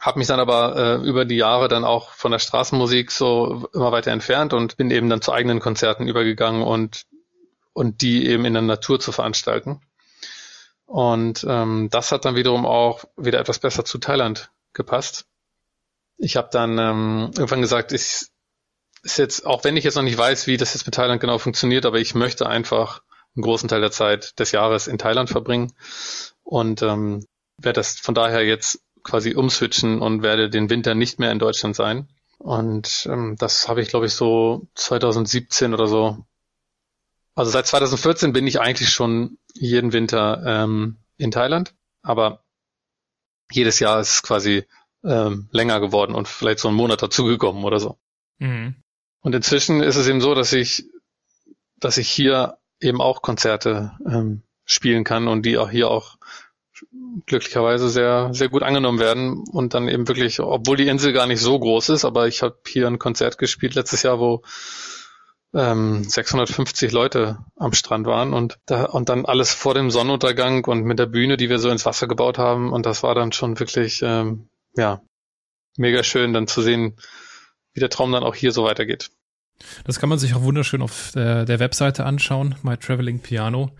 [0.00, 3.92] habe mich dann aber äh, über die Jahre dann auch von der Straßenmusik so immer
[3.92, 7.06] weiter entfernt und bin eben dann zu eigenen Konzerten übergegangen und
[7.72, 9.82] und die eben in der Natur zu veranstalten.
[10.86, 15.26] Und ähm, das hat dann wiederum auch wieder etwas besser zu Thailand gepasst.
[16.18, 18.26] Ich habe dann ähm, irgendwann gesagt, ich
[19.06, 21.38] ist jetzt, auch wenn ich jetzt noch nicht weiß, wie das jetzt mit Thailand genau
[21.38, 23.02] funktioniert, aber ich möchte einfach
[23.34, 25.72] einen großen Teil der Zeit des Jahres in Thailand verbringen
[26.42, 27.24] und ähm,
[27.56, 31.76] werde das von daher jetzt quasi umswitchen und werde den Winter nicht mehr in Deutschland
[31.76, 32.08] sein.
[32.38, 36.18] Und ähm, das habe ich, glaube ich, so 2017 oder so.
[37.34, 42.42] Also seit 2014 bin ich eigentlich schon jeden Winter ähm, in Thailand, aber
[43.52, 44.64] jedes Jahr ist es quasi
[45.06, 47.96] ähm, länger geworden und vielleicht so einen Monat dazugekommen oder so.
[48.38, 48.76] Mhm.
[49.20, 50.84] Und inzwischen ist es eben so, dass ich,
[51.78, 56.16] dass ich hier eben auch Konzerte ähm, spielen kann und die auch hier auch
[57.24, 61.40] glücklicherweise sehr, sehr gut angenommen werden und dann eben wirklich, obwohl die Insel gar nicht
[61.40, 64.42] so groß ist, aber ich habe hier ein Konzert gespielt letztes Jahr, wo
[65.54, 70.84] ähm, 650 Leute am Strand waren und da und dann alles vor dem Sonnenuntergang und
[70.84, 73.58] mit der Bühne, die wir so ins Wasser gebaut haben und das war dann schon
[73.58, 75.00] wirklich ähm, ja
[75.76, 76.96] mega schön, dann zu sehen,
[77.74, 79.10] wie der Traum dann auch hier so weitergeht.
[79.84, 83.70] Das kann man sich auch wunderschön auf der, der Webseite anschauen, My Traveling Piano.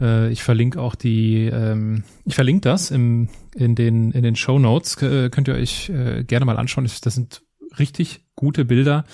[0.00, 4.58] Äh, ich verlinke auch die, ähm, ich verlinke das im, in den, in den Show
[4.58, 5.00] Notes.
[5.02, 6.84] Äh, könnt ihr euch äh, gerne mal anschauen.
[6.84, 7.42] Das sind
[7.78, 9.04] richtig gute Bilder,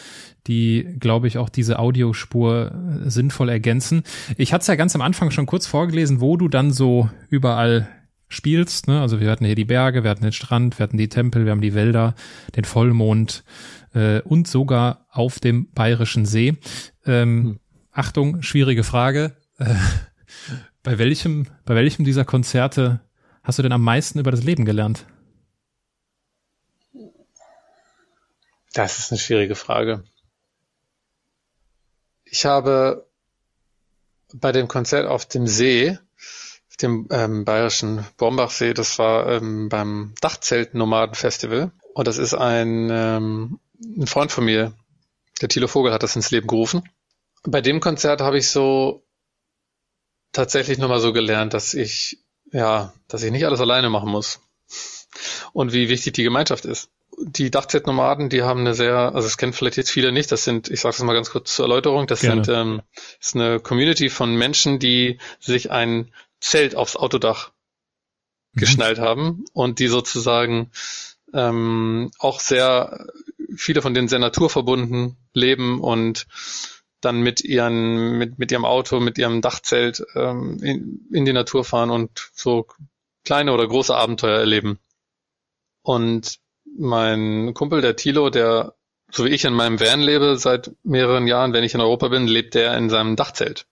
[0.47, 2.73] die, glaube ich, auch diese Audiospur
[3.05, 4.05] äh, sinnvoll ergänzen.
[4.37, 7.89] Ich hatte es ja ganz am Anfang schon kurz vorgelesen, wo du dann so überall
[8.29, 8.89] spielst.
[8.89, 9.01] Ne?
[9.01, 11.53] Also wir hatten hier die Berge, wir hatten den Strand, wir hatten die Tempel, wir
[11.53, 12.15] haben die Wälder,
[12.57, 13.45] den Vollmond
[13.95, 16.57] äh, und sogar auf dem Bayerischen See.
[17.05, 17.61] Ähm, hm.
[17.93, 19.37] Achtung, schwierige Frage.
[19.59, 19.75] Äh,
[20.83, 23.01] bei welchem, bei welchem dieser Konzerte
[23.43, 25.07] hast du denn am meisten über das Leben gelernt?
[28.73, 30.05] Das ist eine schwierige Frage.
[32.25, 33.09] Ich habe
[34.35, 35.99] bei dem Konzert auf dem See
[36.83, 38.75] dem ähm, bayerischen Bombachsee.
[38.75, 41.73] Das war ähm, beim Dachzelt-Nomaden-Festival.
[41.95, 44.75] Und das ist ein, ähm, ein Freund von mir,
[45.41, 46.89] der Thilo Vogel, hat das ins Leben gerufen.
[47.43, 49.07] Bei dem Konzert habe ich so
[50.33, 52.19] tatsächlich nochmal so gelernt, dass ich,
[52.53, 54.41] ja, dass ich nicht alles alleine machen muss.
[55.53, 56.91] Und wie wichtig die Gemeinschaft ist.
[57.19, 60.69] Die Dachzelt-Nomaden, die haben eine sehr, also es kennen vielleicht jetzt viele nicht, das sind,
[60.69, 62.45] ich sage es mal ganz kurz zur Erläuterung, das Gerne.
[62.45, 62.83] sind ähm,
[63.19, 67.53] ist eine Community von Menschen, die sich ein Zelt aufs Autodach
[68.53, 68.61] mhm.
[68.61, 70.71] geschnallt haben und die sozusagen
[71.33, 73.07] ähm, auch sehr,
[73.57, 76.27] viele von denen sehr naturverbunden leben und
[77.01, 81.65] dann mit ihren, mit, mit ihrem Auto, mit ihrem Dachzelt ähm, in, in die Natur
[81.65, 82.67] fahren und so
[83.25, 84.79] kleine oder große Abenteuer erleben.
[85.83, 88.75] Und mein Kumpel, der Tilo, der
[89.11, 92.27] so wie ich in meinem Van lebe seit mehreren Jahren, wenn ich in Europa bin,
[92.27, 93.67] lebt der in seinem Dachzelt.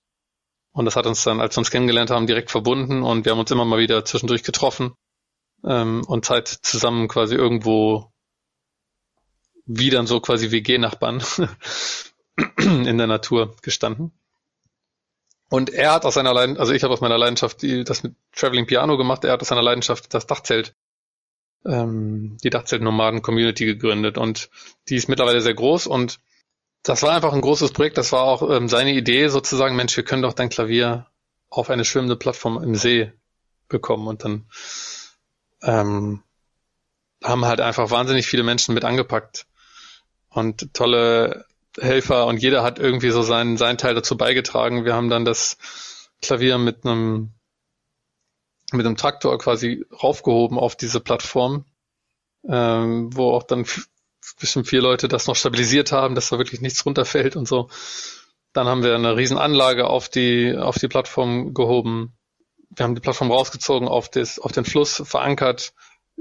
[0.75, 3.39] Und das hat uns dann, als wir uns kennengelernt haben, direkt verbunden und wir haben
[3.39, 4.93] uns immer mal wieder zwischendurch getroffen
[5.65, 8.11] ähm, und Zeit zusammen quasi irgendwo
[9.67, 11.23] wie dann so quasi WG-Nachbarn
[12.59, 14.13] in der Natur gestanden.
[15.49, 18.17] Und er hat aus seiner Leidenschaft, also ich habe aus meiner Leidenschaft die, das mit
[18.33, 20.75] Traveling Piano gemacht, er hat aus seiner Leidenschaft das Dachzelt,
[21.65, 24.51] ähm, die Dachzelt-Nomaden-Community gegründet und
[24.89, 26.19] die ist mittlerweile sehr groß und
[26.85, 30.05] das war einfach ein großes Projekt, das war auch ähm, seine Idee sozusagen, Mensch, wir
[30.05, 31.07] können doch dein Klavier
[31.49, 33.11] auf eine schwimmende Plattform im See
[33.69, 34.07] bekommen.
[34.07, 34.47] Und dann
[35.63, 36.23] ähm,
[37.23, 39.47] haben halt einfach wahnsinnig viele Menschen mit angepackt.
[40.29, 41.47] Und tolle
[41.79, 42.27] Helfer.
[42.27, 44.85] Und jeder hat irgendwie so seinen, seinen Teil dazu beigetragen.
[44.85, 47.33] Wir haben dann das Klavier mit einem,
[48.73, 51.65] mit einem Traktor quasi raufgehoben auf diese Plattform,
[52.47, 53.65] ähm, wo auch dann
[54.39, 57.69] bestimmt vier Leute das noch stabilisiert haben, dass da wirklich nichts runterfällt und so.
[58.53, 62.17] Dann haben wir eine Riesenanlage auf die, auf die Plattform gehoben.
[62.71, 65.73] Wir haben die Plattform rausgezogen, auf, das, auf den Fluss verankert,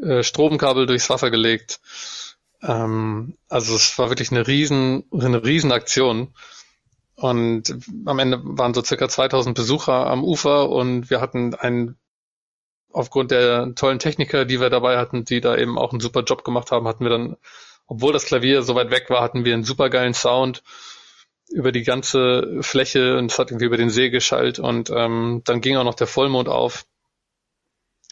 [0.01, 1.79] äh, Stromkabel durchs Wasser gelegt
[2.63, 6.33] ähm, also es war wirklich eine riesen, eine riesen Aktion.
[7.15, 11.97] Und am Ende waren so circa 2000 Besucher am Ufer und wir hatten einen,
[12.91, 16.43] aufgrund der tollen Techniker, die wir dabei hatten, die da eben auch einen super Job
[16.43, 17.37] gemacht haben, hatten wir dann,
[17.87, 20.63] obwohl das Klavier so weit weg war, hatten wir einen super geilen Sound
[21.49, 25.61] über die ganze Fläche und es hat irgendwie über den See geschallt und ähm, dann
[25.61, 26.85] ging auch noch der Vollmond auf.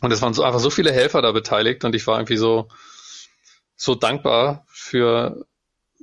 [0.01, 2.67] Und es waren so einfach so viele Helfer da beteiligt und ich war irgendwie so,
[3.75, 5.45] so dankbar für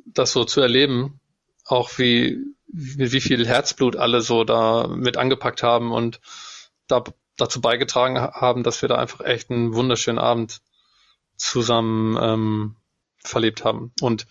[0.06, 1.20] das so zu erleben,
[1.64, 6.20] auch wie, wie, wie viel Herzblut alle so da mit angepackt haben und
[6.86, 7.04] da,
[7.36, 10.60] dazu beigetragen haben, dass wir da einfach echt einen wunderschönen Abend
[11.36, 12.76] zusammen ähm,
[13.24, 13.92] verlebt haben.
[14.00, 14.26] Und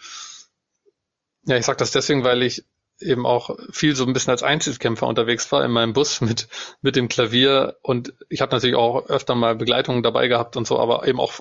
[1.45, 2.65] ja, ich sage das deswegen, weil ich
[2.99, 6.47] eben auch viel so ein bisschen als Einzelkämpfer unterwegs war in meinem Bus mit
[6.81, 10.79] mit dem Klavier und ich habe natürlich auch öfter mal Begleitungen dabei gehabt und so,
[10.79, 11.33] aber eben auch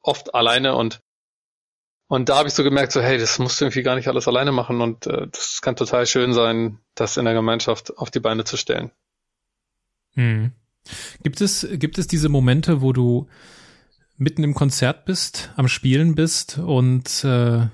[0.00, 1.00] oft alleine und
[2.06, 4.28] und da habe ich so gemerkt, so hey, das musst du irgendwie gar nicht alles
[4.28, 8.20] alleine machen und äh, das kann total schön sein, das in der Gemeinschaft auf die
[8.20, 8.90] Beine zu stellen.
[10.14, 10.52] Hm.
[11.22, 13.26] Gibt es gibt es diese Momente, wo du
[14.16, 17.66] mitten im Konzert bist, am Spielen bist und äh,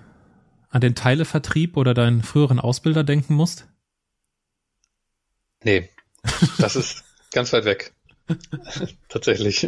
[0.71, 3.69] an den Teilevertrieb oder deinen früheren Ausbilder denken musst?
[5.63, 5.91] Nee,
[6.59, 7.93] das ist ganz weit weg.
[9.09, 9.67] Tatsächlich.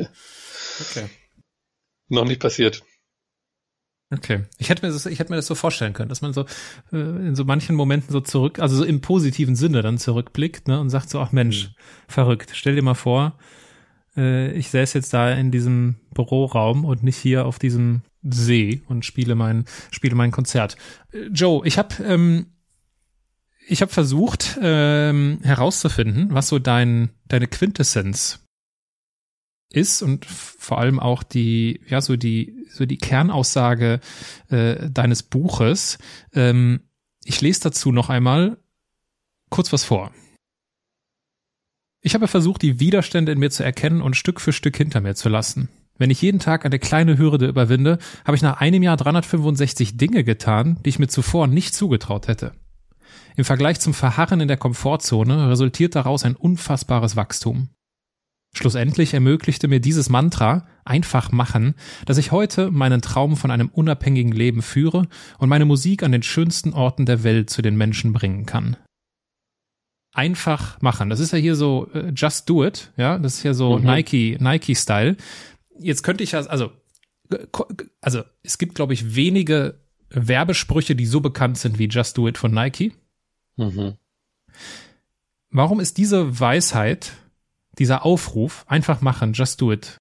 [0.81, 1.09] Okay.
[2.09, 2.83] Noch nicht passiert.
[4.13, 4.45] Okay.
[4.59, 6.43] Ich hätte mir das, ich hätte mir das so vorstellen können, dass man so
[6.93, 10.79] äh, in so manchen Momenten so zurück, also so im positiven Sinne dann zurückblickt, ne,
[10.81, 11.75] und sagt so, ach Mensch, mhm.
[12.09, 12.51] verrückt.
[12.55, 13.39] Stell dir mal vor,
[14.17, 19.05] äh, ich säß jetzt da in diesem Büroraum und nicht hier auf diesem See und
[19.05, 20.77] spiele mein, spiele mein Konzert.
[21.13, 22.47] Äh, Joe, ich habe ähm,
[23.69, 28.43] ich habe versucht ähm, herauszufinden, was so dein deine Quintessenz
[29.73, 34.01] ist und vor allem auch die, ja, so die, so die Kernaussage
[34.49, 35.99] äh, deines Buches.
[36.33, 36.81] Ähm,
[37.25, 38.59] ich lese dazu noch einmal
[39.51, 40.13] kurz was vor.
[42.05, 45.15] Ich habe versucht, die Widerstände in mir zu erkennen und Stück für Stück hinter mir
[45.15, 45.69] zu lassen.
[45.99, 50.25] Wenn ich jeden Tag eine kleine Hürde überwinde, habe ich nach einem Jahr 365 Dinge
[50.25, 52.55] getan, die ich mir zuvor nicht zugetraut hätte.
[53.37, 57.69] Im Vergleich zum Verharren in der Komfortzone resultiert daraus ein unfassbares Wachstum.
[58.53, 61.75] Schlussendlich ermöglichte mir dieses Mantra einfach machen,
[62.05, 65.07] dass ich heute meinen Traum von einem unabhängigen Leben führe
[65.39, 68.77] und meine Musik an den schönsten Orten der Welt zu den Menschen bringen kann.
[70.13, 71.09] Einfach machen.
[71.09, 73.85] Das ist ja hier so uh, just do it, ja, das ist ja so mhm.
[73.87, 75.17] Nike Nike Style.
[75.79, 76.73] Jetzt könnte ich ja also
[78.01, 82.37] also es gibt glaube ich wenige Werbesprüche, die so bekannt sind wie just do it
[82.37, 82.93] von Nike.
[83.57, 83.95] Mhm.
[85.51, 87.13] Warum ist diese Weisheit
[87.79, 89.97] dieser Aufruf, einfach machen, just do it,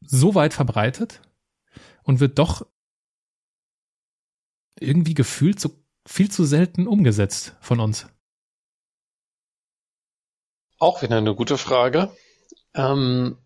[0.00, 1.20] so weit verbreitet
[2.02, 2.66] und wird doch
[4.78, 5.70] irgendwie gefühlt so
[6.06, 8.06] viel zu selten umgesetzt von uns?
[10.82, 12.10] Auch wieder eine gute Frage.
[12.74, 13.38] Ähm,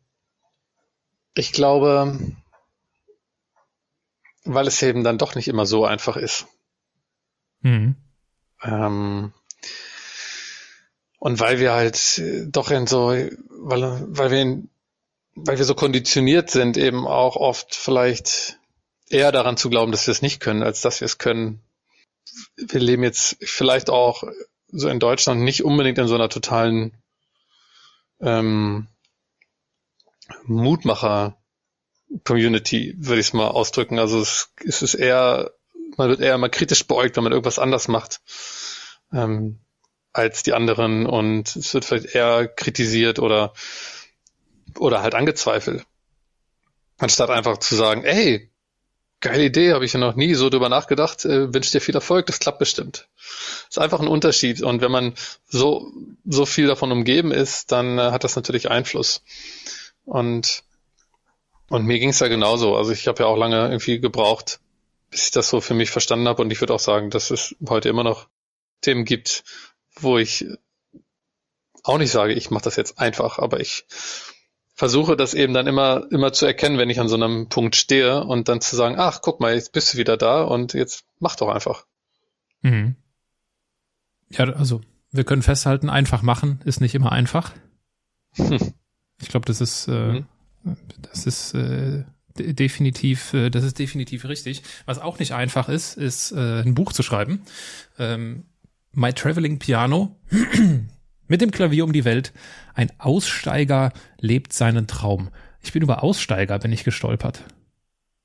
[1.34, 2.18] ich glaube,
[4.44, 6.46] weil es eben dann doch nicht immer so einfach ist.
[7.60, 7.94] Mhm.
[8.62, 9.34] Ähm,
[11.18, 14.70] und weil wir halt doch in so, weil, weil wir in,
[15.34, 18.58] weil wir so konditioniert sind, eben auch oft vielleicht
[19.10, 21.60] eher daran zu glauben, dass wir es nicht können, als dass wir es können.
[22.56, 24.24] Wir leben jetzt vielleicht auch
[24.68, 26.96] so in Deutschland nicht unbedingt in so einer totalen
[28.20, 28.88] ähm,
[30.44, 31.36] Mutmacher
[32.24, 33.98] Community, würde ich es mal ausdrücken.
[33.98, 35.52] Also es, es ist eher,
[35.96, 38.20] man wird eher mal kritisch beäugt, wenn man irgendwas anders macht
[39.12, 39.60] ähm,
[40.12, 43.52] als die anderen und es wird vielleicht eher kritisiert oder
[44.78, 45.86] oder halt angezweifelt.
[46.98, 48.50] Anstatt einfach zu sagen, ey,
[49.20, 52.26] geile Idee, habe ich ja noch nie so drüber nachgedacht, äh, wünsche dir viel Erfolg,
[52.26, 53.08] das klappt bestimmt.
[53.68, 55.14] ist einfach ein Unterschied und wenn man
[55.46, 55.90] so,
[56.24, 59.22] so viel davon umgeben ist, dann äh, hat das natürlich Einfluss.
[60.04, 60.62] Und,
[61.68, 62.76] und mir ging es ja genauso.
[62.76, 64.60] Also ich habe ja auch lange irgendwie gebraucht,
[65.10, 67.56] bis ich das so für mich verstanden habe und ich würde auch sagen, dass es
[67.68, 68.28] heute immer noch
[68.82, 69.44] Themen gibt,
[69.98, 70.46] wo ich
[71.82, 73.86] auch nicht sage, ich mache das jetzt einfach, aber ich
[74.76, 78.22] versuche das eben dann immer, immer zu erkennen, wenn ich an so einem Punkt stehe
[78.22, 81.34] und dann zu sagen, ach, guck mal, jetzt bist du wieder da und jetzt mach
[81.34, 81.86] doch einfach.
[82.60, 82.94] Mhm.
[84.30, 87.52] Ja, also wir können festhalten, einfach machen ist nicht immer einfach.
[88.34, 88.74] Hm.
[89.18, 90.26] Ich glaube, das ist, äh, mhm.
[91.00, 92.04] das ist äh,
[92.36, 94.62] definitiv, äh, das ist definitiv richtig.
[94.84, 97.40] Was auch nicht einfach ist, ist äh, ein Buch zu schreiben.
[97.98, 98.44] Ähm,
[98.92, 100.20] My Traveling Piano
[101.28, 102.32] mit dem Klavier um die Welt.
[102.74, 105.30] Ein Aussteiger lebt seinen Traum.
[105.62, 107.42] Ich bin über Aussteiger, bin ich gestolpert.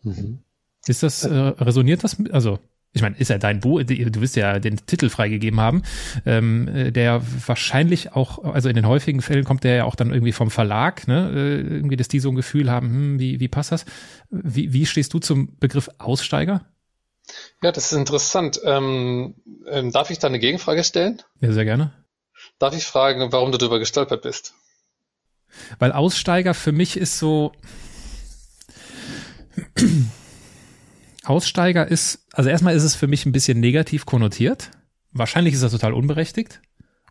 [0.04, 0.40] Mhm.
[0.88, 2.18] Ist das, äh, resoniert das?
[2.32, 2.60] Also,
[2.94, 5.84] ich meine, ist ja dein Buch, du wirst ja den Titel freigegeben haben,
[6.26, 10.12] ähm, äh, der wahrscheinlich auch, also in den häufigen Fällen kommt der ja auch dann
[10.12, 11.32] irgendwie vom Verlag, ne?
[11.34, 13.86] Äh, irgendwie, dass die so ein Gefühl haben, hm, wie, wie passt das?
[14.30, 16.66] Wie, wie stehst du zum Begriff Aussteiger?
[17.62, 18.60] Ja, das ist interessant.
[18.66, 19.36] Ähm,
[19.70, 21.22] ähm, darf ich da eine Gegenfrage stellen?
[21.40, 21.94] Ja, sehr gerne.
[22.62, 24.54] Darf ich fragen, warum du darüber gestolpert bist?
[25.80, 27.54] Weil Aussteiger für mich ist so.
[31.24, 34.70] Aussteiger ist, also erstmal ist es für mich ein bisschen negativ konnotiert.
[35.12, 36.62] Wahrscheinlich ist das total unberechtigt.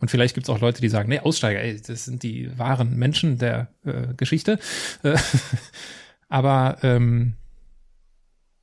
[0.00, 2.96] Und vielleicht gibt es auch Leute, die sagen, nee, Aussteiger, ey, das sind die wahren
[2.96, 4.60] Menschen der äh, Geschichte.
[5.02, 5.18] Äh,
[6.28, 7.34] aber ähm,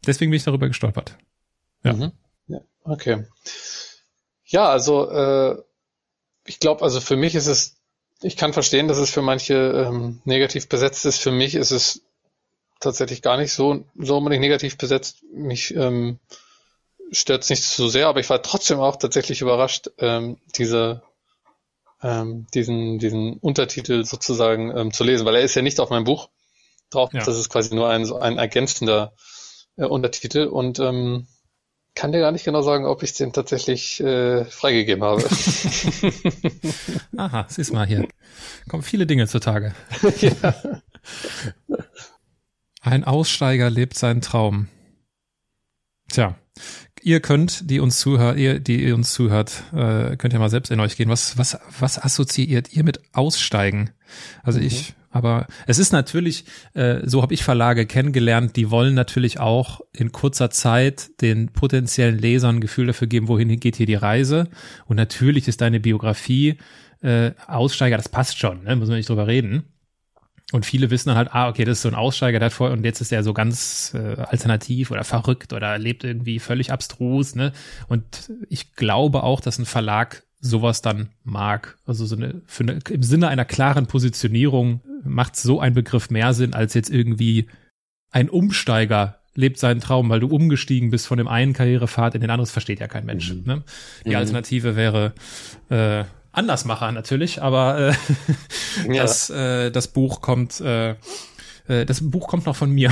[0.06, 1.18] deswegen bin ich darüber gestolpert.
[1.84, 1.92] Ja.
[1.92, 2.12] Mhm.
[2.48, 3.26] ja okay.
[4.46, 5.67] Ja, also äh,
[6.48, 7.76] ich glaube, also für mich ist es,
[8.22, 11.20] ich kann verstehen, dass es für manche ähm, negativ besetzt ist.
[11.20, 12.02] Für mich ist es
[12.80, 15.24] tatsächlich gar nicht so, so unbedingt negativ besetzt.
[15.32, 16.20] Mich ähm,
[17.12, 21.04] stört es nicht so sehr, aber ich war trotzdem auch tatsächlich überrascht, ähm, diese,
[22.02, 26.06] ähm, diesen, diesen Untertitel sozusagen ähm, zu lesen, weil er ist ja nicht auf meinem
[26.06, 26.30] Buch
[26.90, 27.12] drauf.
[27.14, 27.24] Ja.
[27.24, 29.14] Das ist quasi nur ein, so ein ergänzender
[29.76, 31.28] äh, Untertitel und ähm,
[31.98, 35.24] kann dir gar nicht genau sagen, ob ich den tatsächlich äh, freigegeben habe.
[37.18, 38.08] Aha, siehst mal hier.
[38.70, 39.74] Kommen viele Dinge zutage.
[40.22, 40.82] ja.
[42.82, 44.68] Ein Aussteiger lebt seinen Traum.
[46.12, 46.36] Tja,
[47.02, 50.70] ihr könnt, die uns zuhört, ihr, die ihr uns zuhört, äh, könnt ja mal selbst
[50.70, 51.10] in euch gehen.
[51.10, 53.90] Was, was, was assoziiert ihr mit Aussteigen?
[54.44, 54.68] Also mhm.
[54.68, 59.82] ich aber es ist natürlich, äh, so habe ich Verlage kennengelernt, die wollen natürlich auch
[59.94, 64.50] in kurzer Zeit den potenziellen Lesern ein Gefühl dafür geben, wohin geht hier die Reise.
[64.86, 66.58] Und natürlich ist deine Biografie
[67.02, 68.76] äh, Aussteiger, das passt schon, ne?
[68.76, 69.64] muss man nicht drüber reden.
[70.54, 72.72] Und viele wissen dann halt, ah, okay, das ist so ein Aussteiger, der hat vor
[72.72, 77.36] und jetzt ist er so ganz äh, alternativ oder verrückt oder lebt irgendwie völlig abstrus,
[77.36, 77.52] ne?
[77.90, 81.78] Und ich glaube auch, dass ein Verlag sowas dann mag.
[81.86, 86.34] Also so eine, für eine, im Sinne einer klaren Positionierung macht so ein Begriff mehr
[86.34, 87.48] Sinn als jetzt irgendwie
[88.12, 92.30] ein Umsteiger lebt seinen Traum, weil du umgestiegen bist von dem einen Karrierepfad in den
[92.30, 92.46] anderen.
[92.46, 93.32] Das versteht ja kein Mensch.
[93.32, 93.44] Mhm.
[93.46, 93.64] Ne?
[94.04, 94.16] Die mhm.
[94.16, 95.14] Alternative wäre
[95.70, 97.94] äh, Andersmacher natürlich, aber äh,
[98.94, 99.04] ja.
[99.04, 100.92] das, äh, das Buch kommt, äh,
[101.68, 102.92] äh, das Buch kommt noch von mir.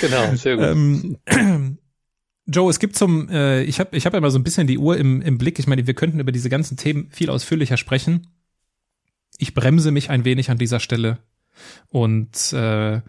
[0.00, 0.66] genau, sehr gut.
[0.66, 1.78] Ähm,
[2.46, 4.78] Joe, es gibt zum, äh, ich habe ich hab ja mal so ein bisschen die
[4.78, 5.58] Uhr im, im Blick.
[5.58, 8.28] Ich meine, wir könnten über diese ganzen Themen viel ausführlicher sprechen.
[9.38, 11.18] Ich bremse mich ein wenig an dieser Stelle
[11.88, 13.00] und äh,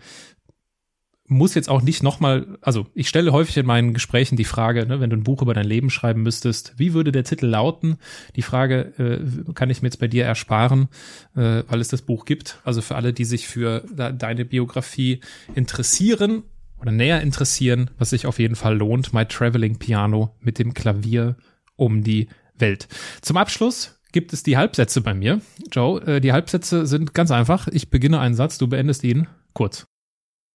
[1.28, 5.00] muss jetzt auch nicht nochmal, also ich stelle häufig in meinen Gesprächen die Frage, ne,
[5.02, 7.98] wenn du ein Buch über dein Leben schreiben müsstest, wie würde der Titel lauten?
[8.36, 10.88] Die Frage äh, kann ich mir jetzt bei dir ersparen,
[11.36, 12.60] äh, weil es das Buch gibt.
[12.64, 15.20] Also für alle, die sich für deine Biografie
[15.54, 16.44] interessieren
[16.80, 21.38] oder näher interessieren, was sich auf jeden Fall lohnt, My Traveling Piano mit dem Klavier
[21.76, 22.88] um die Welt.
[23.22, 25.42] Zum Abschluss gibt es die Halbsätze bei mir.
[25.72, 27.68] Joe, äh, die Halbsätze sind ganz einfach.
[27.68, 29.86] Ich beginne einen Satz, du beendest ihn kurz.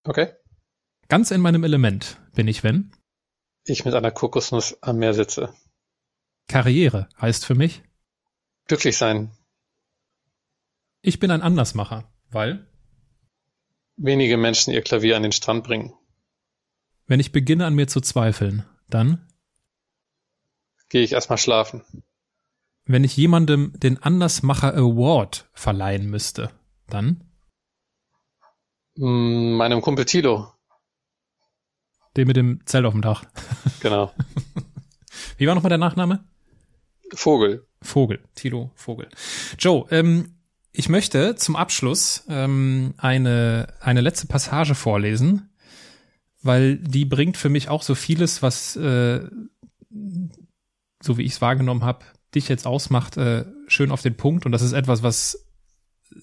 [0.05, 0.33] Okay.
[1.09, 2.93] Ganz in meinem Element bin ich, wenn?
[3.65, 5.55] Ich mit einer Kokosnuss am Meer sitze.
[6.49, 7.83] Karriere heißt für mich?
[8.67, 9.31] Glücklich sein.
[11.03, 12.67] Ich bin ein Andersmacher, weil?
[13.97, 15.93] Wenige Menschen ihr Klavier an den Strand bringen.
[17.07, 19.27] Wenn ich beginne an mir zu zweifeln, dann
[20.89, 21.83] gehe ich erstmal schlafen.
[22.85, 26.51] Wenn ich jemandem den Andersmacher Award verleihen müsste,
[26.89, 27.33] dann
[28.97, 30.53] Mm, Meinem Kumpel Tilo.
[32.17, 33.25] Den mit dem Zelt auf dem Dach.
[33.81, 34.13] Genau.
[35.39, 36.25] Wie war nochmal der Nachname?
[37.15, 37.67] Vogel.
[37.81, 38.21] Vogel.
[38.37, 39.09] Tilo Vogel.
[39.59, 40.37] Joe, ähm,
[40.71, 45.51] ich möchte zum Abschluss ähm, eine, eine letzte Passage vorlesen,
[46.43, 49.21] weil die bringt für mich auch so vieles, was, äh,
[51.03, 54.47] so wie ich es wahrgenommen habe, dich jetzt ausmacht, äh, schön auf den Punkt.
[54.47, 55.47] Und das ist etwas, was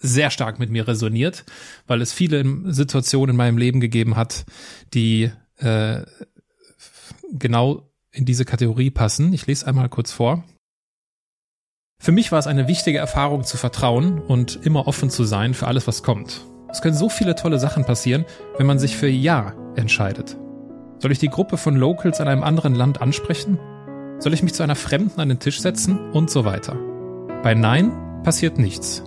[0.01, 1.45] sehr stark mit mir resoniert,
[1.87, 4.45] weil es viele Situationen in meinem Leben gegeben hat,
[4.93, 6.03] die äh,
[7.31, 9.33] genau in diese Kategorie passen.
[9.33, 10.43] Ich lese einmal kurz vor.
[12.01, 15.67] Für mich war es eine wichtige Erfahrung zu vertrauen und immer offen zu sein für
[15.67, 16.45] alles, was kommt.
[16.71, 18.25] Es können so viele tolle Sachen passieren,
[18.57, 20.37] wenn man sich für Ja entscheidet.
[20.99, 23.57] Soll ich die Gruppe von Locals in einem anderen Land ansprechen?
[24.19, 26.11] Soll ich mich zu einer Fremden an den Tisch setzen?
[26.11, 26.75] Und so weiter.
[27.41, 27.91] Bei Nein
[28.23, 29.03] passiert nichts.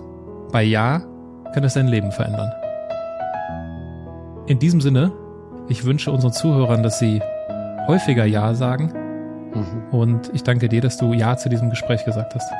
[0.51, 1.03] Bei Ja
[1.53, 2.51] kann es dein Leben verändern.
[4.47, 5.11] In diesem Sinne,
[5.69, 7.21] ich wünsche unseren Zuhörern, dass sie
[7.87, 8.91] häufiger Ja sagen.
[9.53, 9.97] Mhm.
[9.97, 12.51] Und ich danke dir, dass du Ja zu diesem Gespräch gesagt hast.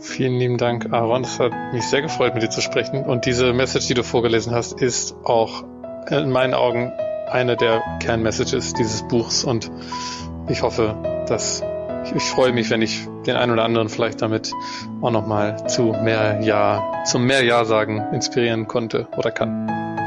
[0.00, 1.22] Vielen lieben Dank, Aaron.
[1.22, 3.04] Es hat mich sehr gefreut, mit dir zu sprechen.
[3.04, 5.64] Und diese Message, die du vorgelesen hast, ist auch
[6.10, 6.92] in meinen Augen
[7.30, 9.44] eine der Kernmessages dieses Buchs.
[9.44, 9.70] Und
[10.48, 10.96] ich hoffe,
[11.28, 11.62] dass
[12.04, 14.52] ich, ich freue mich, wenn ich den einen oder anderen vielleicht damit
[15.02, 19.97] auch nochmal zu mehr Ja, zum mehr Ja sagen inspirieren konnte oder kann.